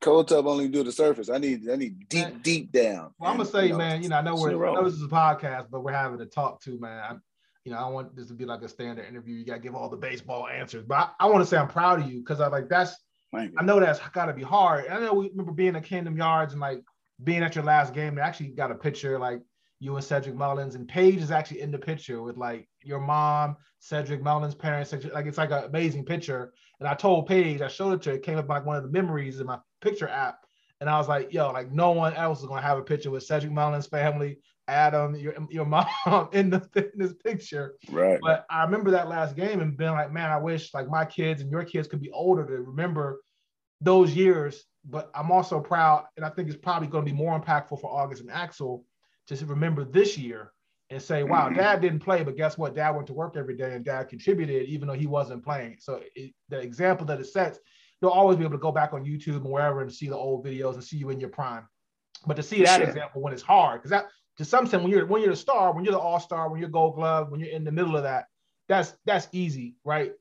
[0.00, 1.30] Cold tub only do the surface.
[1.30, 2.40] I need I need deep man.
[2.42, 3.12] deep down.
[3.18, 4.94] Well, I'm gonna say, you know, man, you know, I know we're I know this
[4.94, 7.02] is a podcast, but we're having to talk to, man.
[7.08, 7.22] I'm,
[7.64, 9.34] you know, I want this to be like a standard interview.
[9.34, 11.68] You got to give all the baseball answers, but I, I want to say I'm
[11.68, 12.96] proud of you because I like that's
[13.34, 14.86] I know that's got to be hard.
[14.88, 16.82] I know we remember being at Camden Yards and like
[17.22, 18.14] being at your last game.
[18.14, 19.40] They actually got a picture like
[19.78, 23.56] you and Cedric Mullins, and Paige is actually in the picture with like your mom,
[23.78, 24.92] Cedric Mullins' parents.
[24.92, 26.52] Like it's like an amazing picture.
[26.80, 28.82] And I told Paige, I showed it to her, it came up like one of
[28.82, 30.40] the memories in my picture app.
[30.80, 33.22] And I was like, yo, like no one else is gonna have a picture with
[33.22, 35.64] Cedric Mullins' family, Adam, your your
[36.06, 37.76] mom in the in this picture.
[37.90, 38.18] Right.
[38.20, 41.40] But I remember that last game and being like, man, I wish like my kids
[41.40, 43.20] and your kids could be older to remember
[43.80, 47.38] those years, but I'm also proud, and I think it's probably going to be more
[47.38, 48.84] impactful for August and Axel
[49.28, 50.52] to remember this year
[50.90, 51.56] and say, wow, mm-hmm.
[51.56, 52.74] dad didn't play, but guess what?
[52.74, 55.76] Dad went to work every day and dad contributed even though he wasn't playing.
[55.80, 57.58] So it, the example that it sets,
[58.00, 60.44] you'll always be able to go back on YouTube and wherever and see the old
[60.44, 61.66] videos and see you in your prime.
[62.26, 62.88] But to see that sure.
[62.88, 64.06] example when it's hard, because that
[64.38, 66.68] to some extent when you're when you're the star, when you're the all-star, when you're
[66.68, 68.26] gold glove, when you're in the middle of that,
[68.68, 70.12] that's that's easy, right?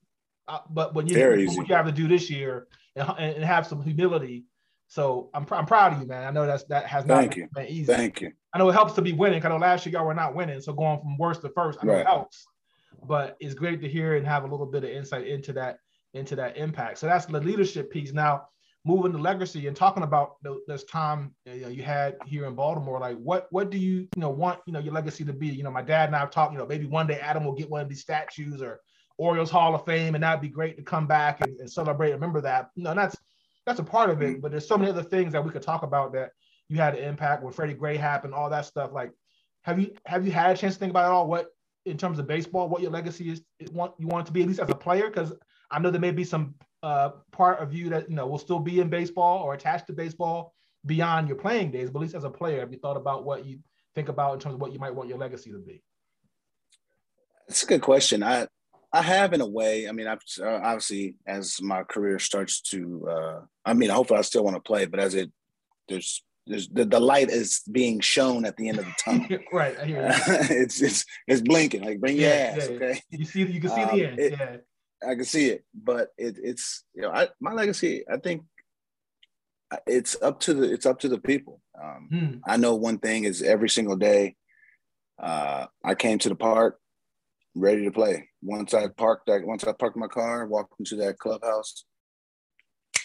[0.48, 1.16] Uh, but when you,
[1.58, 4.46] what you have to do this year and, and have some humility.
[4.88, 6.28] So I'm, I'm proud of you, man.
[6.28, 7.86] I know that's that has not Thank been, been easy.
[7.86, 8.32] Thank you.
[8.54, 9.42] I know it helps to be winning.
[9.42, 11.80] Cause I know last year y'all were not winning, so going from worst to first,
[11.82, 12.02] I know right.
[12.02, 12.46] it helps.
[13.04, 15.80] But it's great to hear and have a little bit of insight into that
[16.16, 16.98] into that impact.
[16.98, 18.14] So that's the leadership piece.
[18.14, 18.48] Now
[18.86, 20.36] moving to legacy and talking about
[20.68, 24.60] this time you, had here in Baltimore, like what what do you you know want
[24.66, 25.48] you know your legacy to be?
[25.48, 26.54] You know, my dad and I have talked.
[26.54, 28.80] You know, maybe one day Adam will get one of these statues or
[29.18, 32.12] Orioles Hall of Fame, and that'd be great to come back and, and celebrate.
[32.12, 32.70] Remember that.
[32.76, 33.18] You know, that's
[33.66, 34.42] that's a part of it.
[34.42, 36.32] But there's so many other things that we could talk about that
[36.70, 38.92] you had an impact when Freddie Gray happened, all that stuff.
[38.94, 39.12] Like,
[39.64, 41.28] have you have you had a chance to think about it all?
[41.28, 41.48] What
[41.86, 44.60] in terms of baseball, what your legacy is want you want to be at least
[44.60, 45.08] as a player?
[45.08, 45.34] Because
[45.76, 48.60] I know there may be some uh, part of you that you know will still
[48.60, 50.54] be in baseball or attached to baseball
[50.86, 51.90] beyond your playing days.
[51.90, 53.60] But at least as a player, have you thought about what you
[53.94, 55.84] think about in terms of what you might want your legacy to be?
[57.50, 58.24] It's a good question.
[58.24, 58.48] I
[58.94, 59.90] I have in a way.
[59.90, 63.08] I mean, I've uh, obviously as my career starts to.
[63.10, 65.30] Uh, I mean, hopefully I still want to play, but as it
[65.90, 69.28] there's there's the, the light is being shown at the end of the tunnel.
[69.52, 69.78] right.
[69.78, 70.08] I hear you.
[70.62, 71.84] it's it's it's blinking.
[71.84, 72.70] Like bring your yeah, ass.
[72.70, 73.02] Yeah, okay.
[73.10, 74.20] You see you can see um, the end.
[74.20, 74.58] It, yeah.
[75.06, 78.04] I can see it, but it, it's you know I, my legacy.
[78.12, 78.44] I think
[79.88, 81.62] it's up to the it's up to the people.
[81.82, 82.38] Um, hmm.
[82.46, 84.36] I know one thing is every single day.
[85.22, 86.80] Uh, I came to the park
[87.56, 88.30] ready to play.
[88.42, 91.86] Once I parked that, once I parked my car, walked into that clubhouse,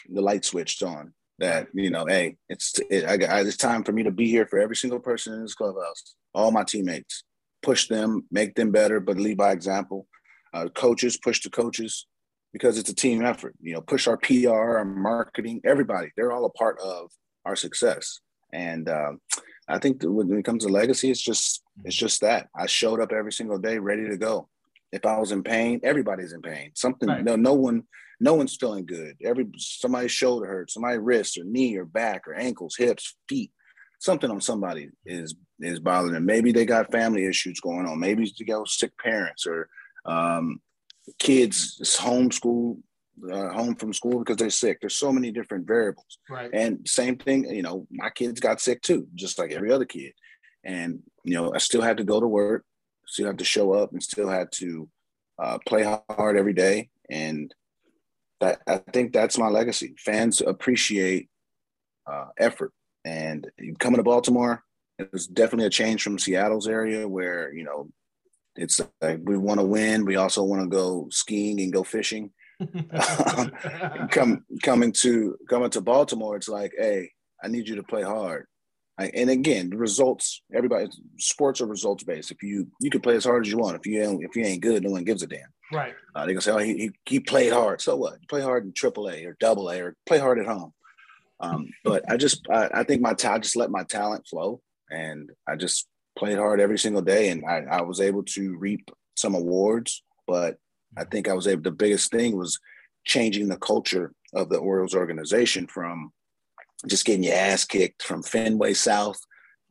[0.08, 1.14] the light switched on.
[1.38, 4.46] that you know, hey, it's it, I, I, it's time for me to be here
[4.46, 7.24] for every single person in this clubhouse, all my teammates,
[7.62, 10.06] push them, make them better, but lead by example.
[10.52, 12.06] Uh, coaches push the coaches
[12.52, 13.54] because it's a team effort.
[13.60, 16.08] You know, push our PR, our marketing, everybody.
[16.16, 17.10] They're all a part of
[17.44, 18.20] our success.
[18.52, 19.20] And um,
[19.68, 23.12] I think when it comes to legacy, it's just it's just that I showed up
[23.12, 24.48] every single day ready to go.
[24.92, 26.72] If I was in pain, everybody's in pain.
[26.74, 27.22] Something right.
[27.24, 27.84] no no one
[28.18, 29.16] no one's feeling good.
[29.24, 33.52] Every somebody's shoulder hurts, somebody's wrist or knee or back or ankles, hips, feet.
[34.00, 36.26] Something on somebody is is bothering them.
[36.26, 38.00] Maybe they got family issues going on.
[38.00, 39.68] Maybe they got sick parents or
[40.04, 40.60] um,
[41.18, 42.78] kids homeschool
[43.30, 44.78] uh, home from school because they're sick.
[44.80, 46.18] There's so many different variables.
[46.28, 46.50] Right.
[46.52, 50.12] And same thing, you know, my kids got sick too, just like every other kid.
[50.64, 52.64] And you know, I still had to go to work,
[53.06, 54.88] still had to show up, and still had to
[55.38, 56.90] uh, play hard every day.
[57.10, 57.54] And
[58.40, 59.94] that I think that's my legacy.
[59.98, 61.28] Fans appreciate
[62.06, 62.72] uh, effort.
[63.04, 64.62] And coming to Baltimore,
[64.98, 67.88] it was definitely a change from Seattle's area where you know
[68.60, 70.04] it's like we want to win.
[70.04, 72.30] We also want to go skiing and go fishing.
[72.60, 73.50] um,
[74.10, 77.10] come coming to coming to Baltimore, it's like, hey,
[77.42, 78.46] I need you to play hard.
[78.98, 80.42] I, and again, the results.
[80.54, 82.30] Everybody, sports are results based.
[82.30, 83.76] If you you can play as hard as you want.
[83.76, 85.40] If you ain't if you ain't good, no one gives a damn.
[85.72, 85.94] Right.
[86.14, 87.80] Uh, they gonna say, oh, he, he, he played hard.
[87.80, 88.18] So what?
[88.28, 90.74] play hard in AAA or Double A or play hard at home.
[91.40, 95.30] Um, but I just I, I think my I just let my talent flow, and
[95.48, 95.86] I just
[96.20, 100.04] played hard every single day, and I, I was able to reap some awards.
[100.28, 100.58] But
[100.96, 101.62] I think I was able.
[101.62, 102.60] The biggest thing was
[103.04, 106.12] changing the culture of the Orioles organization from
[106.86, 109.18] just getting your ass kicked from Fenway South,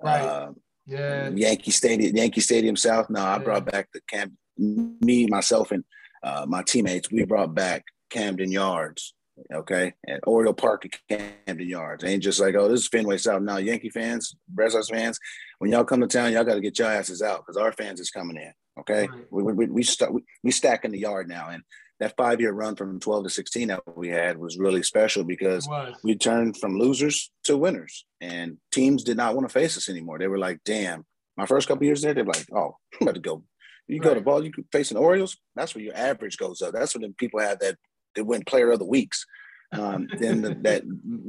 [0.01, 0.21] right?
[0.21, 0.51] Uh,
[0.85, 3.09] yeah, Yankee Stadium, Yankee Stadium South.
[3.09, 3.43] No, I yeah.
[3.43, 4.33] brought back the camp.
[4.57, 5.85] Me, myself, and
[6.23, 7.09] uh, my teammates.
[7.11, 9.13] We brought back Camden Yards.
[9.53, 10.99] Okay, at Oriole Park at
[11.45, 12.03] Camden Yards.
[12.03, 13.41] Ain't just like, oh, this is Fenway South.
[13.41, 15.19] Now, Yankee fans, Red Sox fans,
[15.59, 17.99] when y'all come to town, y'all got to get your asses out because our fans
[17.99, 18.51] is coming in.
[18.79, 19.25] Okay, right.
[19.31, 21.63] we we we, st- we, we stack in the yard now, and
[21.99, 25.67] that five year run from 12 to 16 that we had was really special because
[26.03, 30.17] we turned from losers to winners, and teams did not want to face us anymore.
[30.17, 31.05] They were like, "Damn."
[31.37, 33.43] My first couple years there, they're like, "Oh, I'm about to go."
[33.87, 34.09] You right.
[34.09, 35.37] go to ball, you face facing Orioles.
[35.55, 36.73] That's where your average goes up.
[36.73, 37.75] That's when people have that
[38.19, 39.25] they win Player of the Weeks.
[39.71, 40.83] Um, then the, that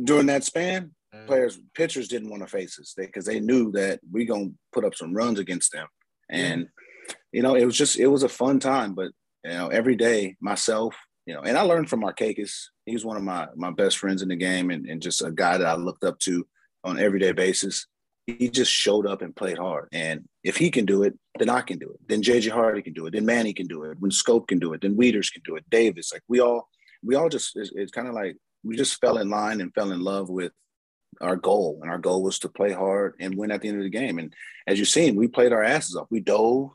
[0.04, 0.92] during that span,
[1.26, 4.84] players pitchers didn't want to face us because they, they, knew that we gonna put
[4.84, 5.86] up some runs against them
[6.30, 6.68] and
[7.32, 8.94] you know, it was just it was a fun time.
[8.94, 9.12] But
[9.44, 12.52] you know, every day myself, you know, and I learned from Markakis.
[12.86, 15.30] He was one of my my best friends in the game, and, and just a
[15.30, 16.46] guy that I looked up to
[16.84, 17.86] on everyday basis.
[18.26, 19.88] He just showed up and played hard.
[19.92, 21.98] And if he can do it, then I can do it.
[22.06, 23.12] Then JJ Hardy can do it.
[23.12, 23.98] Then Manny can do it.
[23.98, 25.68] When Scope can do it, then Wieters can do it.
[25.68, 26.68] Davis, like we all,
[27.02, 29.92] we all just it's, it's kind of like we just fell in line and fell
[29.92, 30.52] in love with
[31.20, 33.84] our goal, and our goal was to play hard and win at the end of
[33.84, 34.18] the game.
[34.18, 34.32] And
[34.66, 36.06] as you've seen, we played our asses off.
[36.10, 36.70] We dove,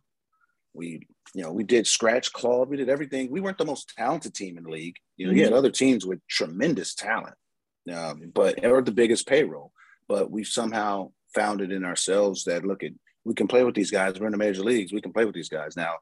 [0.73, 2.65] we, you know, we did scratch claw.
[2.65, 3.31] We did everything.
[3.31, 4.97] We weren't the most talented team in the league.
[5.17, 5.39] You know, mm-hmm.
[5.39, 7.35] you had other teams with tremendous talent,
[7.93, 9.71] um, but or the biggest payroll.
[10.07, 12.91] But we somehow found it in ourselves that look at
[13.23, 14.19] we can play with these guys.
[14.19, 14.93] We're in the major leagues.
[14.93, 15.95] We can play with these guys now.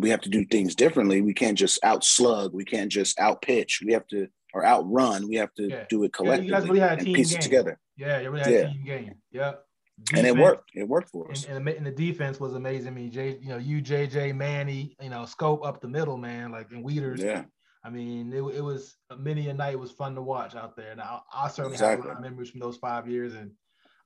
[0.00, 1.20] We have to do things differently.
[1.20, 2.52] We can't just out slug.
[2.54, 3.82] We can't just out pitch.
[3.84, 5.28] We have to or outrun.
[5.28, 5.84] We have to yeah.
[5.88, 7.38] do it collectively yeah, really and piece game.
[7.38, 7.78] it together.
[7.96, 8.60] Yeah, you really had yeah.
[8.60, 9.14] a team game.
[9.32, 9.64] Yep.
[10.02, 10.70] Defense, and it worked.
[10.74, 11.44] It worked for us.
[11.44, 12.88] And, and, the defense was amazing.
[12.88, 16.72] I mean, you know, you, JJ, Manny, you know, scope up the middle, man, like
[16.72, 17.18] in Wieters.
[17.18, 17.44] Yeah.
[17.84, 19.74] I mean, it, it was uh, many a night.
[19.74, 20.92] It was fun to watch out there.
[20.92, 21.96] And I, I certainly exactly.
[21.96, 23.34] have a lot of memories from those five years.
[23.34, 23.50] And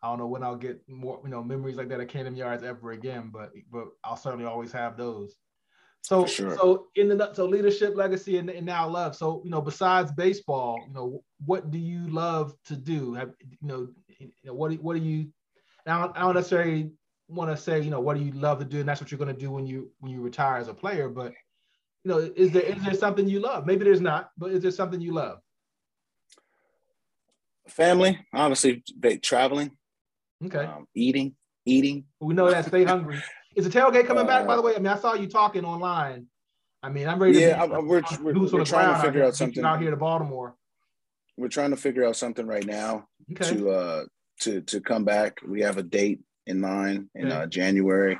[0.02, 2.64] I don't know when I'll get more, you know, memories like that at Camden Yards
[2.64, 3.30] ever again.
[3.32, 5.36] But but I'll certainly always have those.
[6.04, 6.54] So sure.
[6.56, 9.16] so in the so leadership, legacy, and, and now love.
[9.16, 13.14] So you know, besides baseball, you know, what do you love to do?
[13.14, 13.88] Have you know,
[14.18, 15.32] you know what do, what do you
[15.86, 16.90] I don't, I don't necessarily
[17.28, 19.18] want to say, you know, what do you love to do, and that's what you're
[19.18, 21.08] going to do when you when you retire as a player.
[21.08, 21.32] But
[22.04, 23.64] you know, is there is there something you love?
[23.64, 25.38] Maybe there's not, but is there something you love?
[27.68, 28.82] Family, honestly,
[29.22, 29.70] traveling.
[30.44, 30.66] Okay.
[30.66, 32.04] Um, eating, eating.
[32.20, 32.66] We know that.
[32.66, 33.22] Stay hungry.
[33.56, 34.46] Is the tailgate coming uh, back?
[34.46, 36.26] By the uh, way, I mean, I saw you talking online.
[36.82, 37.38] I mean, I'm ready.
[37.38, 40.54] Yeah, to we're, we're, we're trying to figure out something out here to Baltimore.
[41.36, 43.54] We're trying to figure out something right now okay.
[43.54, 44.04] to uh,
[44.40, 45.40] to to come back.
[45.46, 48.18] We have a date in mind in uh, January,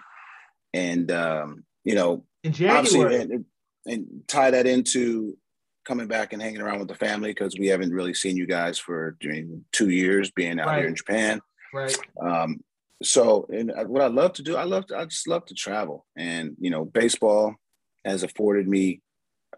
[0.73, 3.45] and um, you know, in January, and,
[3.87, 5.37] and, tie that into
[5.85, 8.79] coming back and hanging around with the family because we haven't really seen you guys
[8.79, 10.79] for during two years being out right.
[10.79, 11.41] here in Japan.
[11.73, 11.97] Right.
[12.21, 12.61] Um,
[13.07, 15.55] so, and uh, what I love to do, I love, to, I just love to
[15.55, 17.55] travel, and you know, baseball
[18.05, 19.01] has afforded me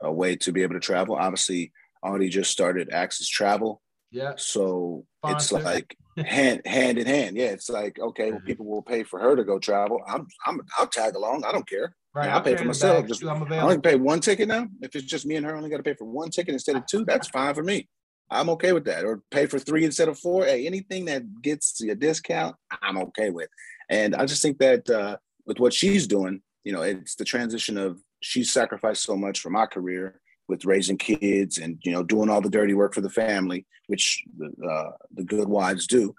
[0.01, 1.17] a way to be able to travel.
[1.17, 1.73] Obviously,
[2.05, 4.35] already just started Access Travel, Yeah.
[4.37, 7.37] So it's like hand hand in hand.
[7.37, 10.01] Yeah, it's like okay, well, people will pay for her to go travel.
[10.07, 11.45] I'm I'm I'll tag along.
[11.45, 11.95] I don't care.
[12.15, 12.31] Right.
[12.31, 13.07] I'll pay for myself.
[13.07, 14.69] Just- I only pay one ticket now.
[14.81, 16.77] If it's just me and her, I only got to pay for one ticket instead
[16.77, 17.05] of two.
[17.05, 17.89] That's fine for me.
[18.31, 19.05] I'm okay with that.
[19.05, 20.45] Or pay for three instead of four.
[20.45, 23.49] Hey, anything that gets a discount, I'm okay with.
[23.89, 25.17] And I just think that uh,
[25.47, 29.51] with what she's doing, you know, it's the transition of she's sacrificed so much for
[29.51, 33.11] my career with raising kids and you know doing all the dirty work for the
[33.11, 36.15] family, which uh, the good wives do.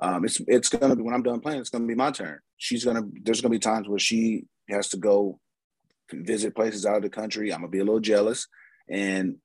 [0.00, 1.60] Um, it's it's gonna be when I'm done playing.
[1.60, 2.38] It's gonna be my turn.
[2.56, 3.02] She's gonna.
[3.22, 5.38] There's gonna be times where she has to go
[6.12, 7.52] visit places out of the country.
[7.52, 8.46] I'm gonna be a little jealous,
[8.88, 9.36] and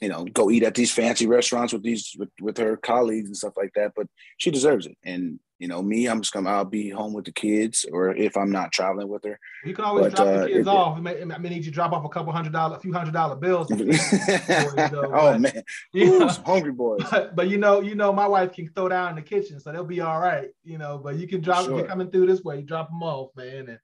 [0.00, 3.36] you know, go eat at these fancy restaurants with these with, with her colleagues and
[3.36, 3.92] stuff like that.
[3.96, 4.96] But she deserves it.
[5.04, 6.50] And you know, me, I'm just gonna.
[6.50, 9.40] I'll be home with the kids, or if I'm not traveling with her.
[9.64, 10.98] You can always But, drop uh, the kids it- off.
[10.98, 12.92] It may, it may need you to drop off a couple hundred dollar, a few
[12.92, 13.68] hundred dollar bills.
[13.72, 15.62] oh man,
[15.94, 17.00] You know, hungry boys.
[17.10, 19.72] but, but you know, you know, my wife can throw down in the kitchen, so
[19.72, 20.50] they'll be all right.
[20.62, 21.78] You know, but you can drop Sure.
[21.78, 23.78] you're coming through this way, you drop them off, man, and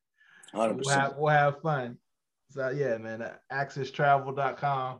[0.53, 1.97] Hundred we'll have, we'll have fun.
[2.51, 4.99] So yeah, man, uh, accesstravel.com.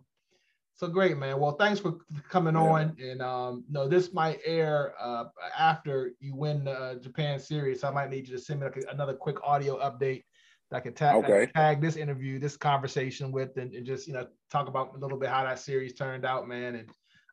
[0.83, 1.39] So great, man.
[1.39, 2.61] Well, thanks for coming Yeah.
[2.63, 2.97] on.
[3.01, 5.27] And um, no, this might air uh,
[5.57, 7.83] after you win the uh, Japan series.
[7.83, 10.25] So I might need you to send me like another quick audio update
[10.73, 13.87] that I can tag, that I can tag this interview, this conversation with, and, and
[13.87, 16.75] just you know talk about a little bit how that series turned out, man.
[16.75, 16.89] And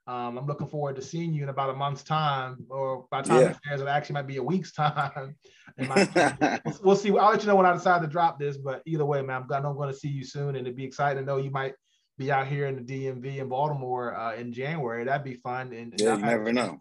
[0.05, 3.29] um, I'm looking forward to seeing you in about a month's time, or by the
[3.29, 3.47] time Yeah.
[3.47, 5.35] this airs, it actually might be a week's time.
[5.75, 6.07] My-
[6.65, 7.09] we'll- we'll see.
[7.17, 8.57] I'll let you know when I decide to drop this.
[8.57, 11.23] But either way, man, I'm, I'm going to see you soon, and it'd be exciting
[11.23, 11.73] to know you might
[12.19, 15.05] be out here in the DMV in Baltimore uh, in January.
[15.05, 15.67] That'd be fun.
[15.73, 16.79] And, and Yeah, I've you never know.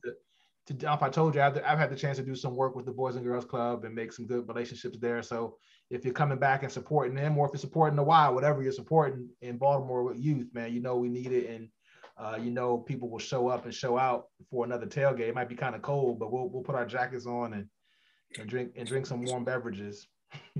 [0.66, 2.56] To, to, I if I told you, I've, I've had the chance to do some
[2.56, 5.22] work with the Boys and Girls Club and make some good relationships there.
[5.22, 5.56] So
[5.90, 8.72] if you're coming back and supporting them, or if you're supporting the Y, whatever you're
[8.72, 11.68] supporting in Baltimore with youth, man, you know we need it, and
[12.18, 15.28] uh, you know people will show up and show out for another tailgate.
[15.28, 17.68] It might be kind of cold, but we'll we'll put our jackets on and
[18.38, 20.08] and drink and drink some warm beverages.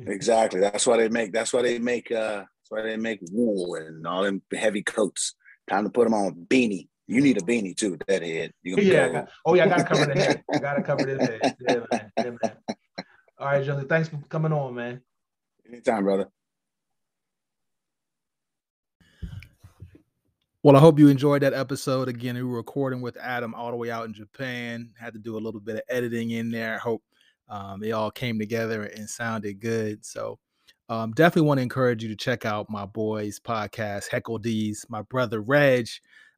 [0.07, 0.61] Exactly.
[0.61, 1.31] That's why they make.
[1.31, 2.11] That's why they make.
[2.11, 5.35] uh That's why they make wool and all them heavy coats.
[5.69, 6.47] Time to put them on.
[6.49, 6.89] Beanie.
[7.07, 7.93] You need a beanie too.
[7.93, 8.53] with That head.
[8.63, 9.05] You gonna yeah.
[9.07, 10.45] I got- oh yeah, I gotta cover the head.
[10.53, 11.57] I gotta cover this head.
[11.67, 12.13] Yeah, man.
[12.19, 12.57] Yeah, man.
[13.39, 13.87] All right, Josie.
[13.87, 15.01] Thanks for coming on, man.
[15.67, 16.29] Anytime, brother.
[20.63, 22.09] Well, I hope you enjoyed that episode.
[22.09, 24.91] Again, we were recording with Adam all the way out in Japan.
[24.99, 26.75] Had to do a little bit of editing in there.
[26.75, 27.03] I hope
[27.49, 30.05] um, it all came together and sounded good.
[30.05, 30.39] So,
[30.89, 34.87] um, definitely want to encourage you to check out my boys' podcast, Heckle D's.
[34.89, 35.89] My brother Reg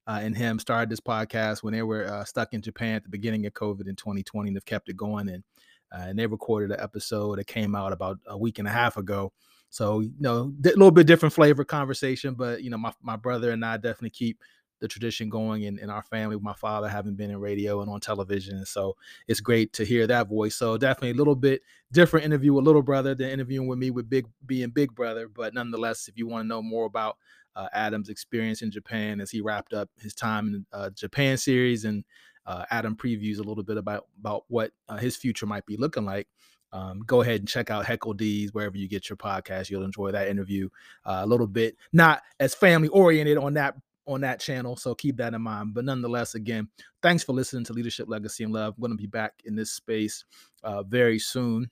[0.06, 3.10] uh, and him started this podcast when they were uh, stuck in Japan at the
[3.10, 5.28] beginning of COVID in 2020, and they've kept it going.
[5.28, 5.44] And
[5.92, 8.96] uh, and they recorded an episode that came out about a week and a half
[8.96, 9.32] ago.
[9.70, 13.50] So, you know, a little bit different flavor conversation, but you know, my, my brother
[13.50, 14.40] and I definitely keep
[14.80, 16.36] the tradition going in, in our family.
[16.36, 18.56] With my father having been in radio and on television.
[18.56, 18.96] And so
[19.28, 20.56] it's great to hear that voice.
[20.56, 21.62] So definitely a little bit
[21.92, 25.28] different interview with little brother than interviewing with me with big being big brother.
[25.28, 27.16] But nonetheless, if you want to know more about
[27.56, 31.84] uh, Adam's experience in Japan as he wrapped up his time in uh, Japan series
[31.84, 32.04] and
[32.46, 36.04] uh, Adam previews a little bit about about what uh, his future might be looking
[36.04, 36.26] like
[36.72, 39.70] um, go ahead and check out Heckle D's wherever you get your podcast.
[39.70, 40.68] You'll enjoy that interview
[41.04, 43.74] uh, a little bit, not as family oriented on that
[44.10, 44.76] on that channel.
[44.76, 45.72] So keep that in mind.
[45.72, 46.68] But nonetheless, again,
[47.00, 48.74] thanks for listening to Leadership Legacy and Love.
[48.76, 50.24] I'm going to be back in this space
[50.64, 51.70] uh, very soon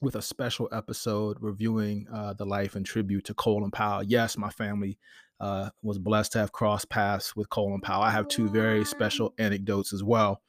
[0.00, 4.02] with a special episode reviewing uh, the life and tribute to Colin Powell.
[4.02, 4.98] Yes, my family
[5.40, 8.02] uh, was blessed to have crossed paths with Colin Powell.
[8.02, 10.40] I have two very special anecdotes as well.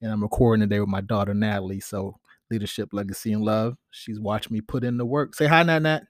[0.00, 1.80] And I'm recording today with my daughter, Natalie.
[1.80, 2.18] So
[2.50, 3.76] leadership, legacy, and love.
[3.90, 5.34] She's watched me put in the work.
[5.34, 6.02] Say hi, Nat Nat.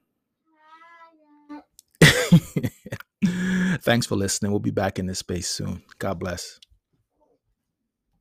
[3.82, 4.52] Thanks for listening.
[4.52, 5.82] We'll be back in this space soon.
[5.98, 6.60] God bless.